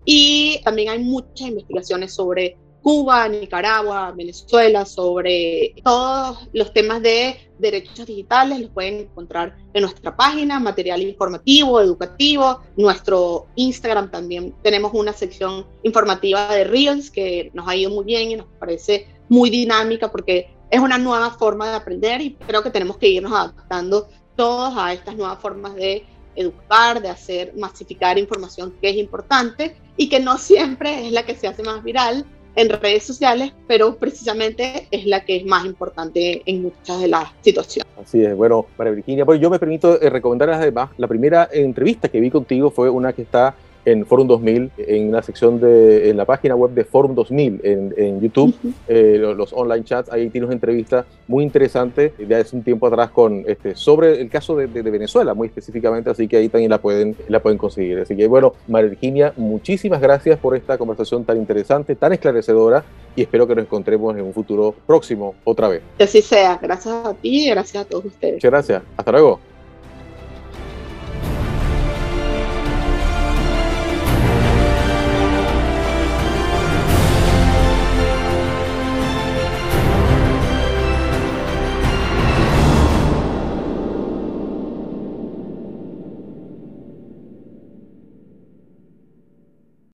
Y 0.06 0.60
también 0.64 0.90
hay 0.90 1.04
muchas 1.04 1.50
investigaciones 1.50 2.16
sobre 2.16 2.58
Cuba, 2.82 3.28
Nicaragua, 3.28 4.12
Venezuela, 4.16 4.86
sobre 4.86 5.76
todos 5.84 6.48
los 6.54 6.74
temas 6.74 7.02
de 7.02 7.50
derechos 7.60 8.06
digitales, 8.06 8.62
los 8.62 8.70
pueden 8.70 9.00
encontrar 9.00 9.58
en 9.74 9.82
nuestra 9.82 10.16
página, 10.16 10.60
material 10.60 11.02
informativo, 11.02 11.82
educativo, 11.82 12.62
nuestro 12.78 13.48
Instagram 13.56 14.10
también. 14.12 14.54
Tenemos 14.62 14.94
una 14.94 15.14
sección 15.14 15.66
informativa 15.84 16.54
de 16.54 16.64
Reels 16.64 17.12
que 17.12 17.52
nos 17.54 17.68
ha 17.68 17.76
ido 17.76 17.90
muy 17.90 18.06
bien 18.06 18.32
y 18.32 18.36
nos 18.36 18.48
parece 18.60 19.08
muy 19.30 19.50
dinámica 19.50 20.10
porque 20.12 20.56
es 20.70 20.80
una 20.80 20.98
nueva 20.98 21.32
forma 21.32 21.70
de 21.70 21.76
aprender 21.76 22.22
y 22.22 22.36
creo 22.36 22.64
que 22.64 22.72
tenemos 22.72 22.98
que 22.98 23.10
irnos 23.10 23.32
adaptando 23.32 24.08
todos 24.36 24.74
a 24.78 24.94
estas 24.94 25.16
nuevas 25.16 25.40
formas 25.40 25.76
de 25.76 26.06
educar, 26.36 27.02
de 27.02 27.10
hacer 27.10 27.54
masificar 27.56 28.18
información 28.18 28.74
que 28.80 28.90
es 28.90 28.96
importante 28.98 29.76
y 29.98 30.08
que 30.08 30.20
no 30.20 30.38
siempre 30.38 31.08
es 31.08 31.12
la 31.12 31.24
que 31.24 31.36
se 31.36 31.48
hace 31.48 31.64
más 31.64 31.84
viral, 31.84 32.26
en 32.58 32.70
redes 32.70 33.04
sociales, 33.04 33.54
pero 33.68 33.96
precisamente 33.96 34.88
es 34.90 35.06
la 35.06 35.24
que 35.24 35.38
es 35.38 35.46
más 35.46 35.64
importante 35.64 36.42
en 36.46 36.64
muchas 36.64 37.00
de 37.00 37.08
las 37.08 37.30
situaciones. 37.42 37.88
Así 38.02 38.26
es, 38.26 38.36
bueno, 38.36 38.66
María 38.78 38.94
Virginia, 38.94 39.26
pues 39.26 39.40
yo 39.40 39.50
me 39.50 39.60
permito 39.60 40.02
eh, 40.02 40.10
recomendar 40.10 40.50
además, 40.50 40.90
la 40.98 41.08
primera 41.08 41.48
entrevista 41.52 42.10
que 42.10 42.20
vi 42.20 42.32
contigo 42.32 42.72
fue 42.72 42.90
una 42.90 43.14
que 43.14 43.22
está 43.22 43.56
en 43.88 44.06
Forum 44.06 44.28
2000, 44.28 44.72
en 44.80 45.12
la 45.14 45.24
sección 45.24 45.62
de, 45.62 46.10
en 46.10 46.18
la 46.18 46.26
página 46.26 46.56
web 46.56 46.72
de 46.72 46.84
Forum 46.84 47.16
2000 47.16 47.62
en, 47.64 47.94
en 47.96 48.20
YouTube, 48.20 48.54
eh, 48.90 49.18
los, 49.18 49.54
online 49.54 49.86
chats, 49.86 50.12
ahí 50.12 50.30
tienes 50.30 50.48
una 50.48 50.56
entrevista 50.56 51.06
muy 51.26 51.46
interesante 51.46 52.14
de 52.18 52.36
hace 52.36 52.54
un 52.54 52.64
tiempo 52.64 52.88
atrás 52.88 53.12
con, 53.12 53.46
este, 53.48 53.76
sobre 53.76 54.20
el 54.20 54.30
caso 54.30 54.58
de, 54.58 54.68
de, 54.68 54.92
Venezuela, 54.92 55.34
muy 55.34 55.48
específicamente, 55.48 56.10
así 56.10 56.28
que 56.28 56.36
ahí 56.36 56.50
también 56.50 56.70
la 56.70 56.80
pueden, 56.80 57.16
la 57.30 57.40
pueden 57.40 57.58
conseguir. 57.58 58.00
Así 58.00 58.14
que 58.14 58.28
bueno, 58.28 58.54
María 58.68 58.90
Virginia, 58.90 59.34
muchísimas 59.38 60.02
gracias 60.02 60.38
por 60.38 60.58
esta 60.58 60.78
conversación 60.78 61.24
tan 61.24 61.38
interesante, 61.38 61.96
tan 61.96 62.12
esclarecedora 62.12 62.84
y 63.16 63.22
espero 63.22 63.48
que 63.48 63.56
nos 63.56 63.64
encontremos 63.64 64.18
en 64.18 64.26
un 64.26 64.34
futuro 64.34 64.76
próximo 64.86 65.36
otra 65.46 65.70
vez. 65.70 65.82
Que 65.98 66.04
así 66.04 66.22
sea, 66.22 66.60
gracias 66.62 66.94
a 66.94 67.14
ti 67.14 67.46
y 67.46 67.50
gracias 67.52 67.86
a 67.86 67.88
todos 67.88 68.04
ustedes. 68.04 68.34
Muchas 68.34 68.52
gracias, 68.52 68.84
hasta 68.98 69.12
luego. 69.14 69.57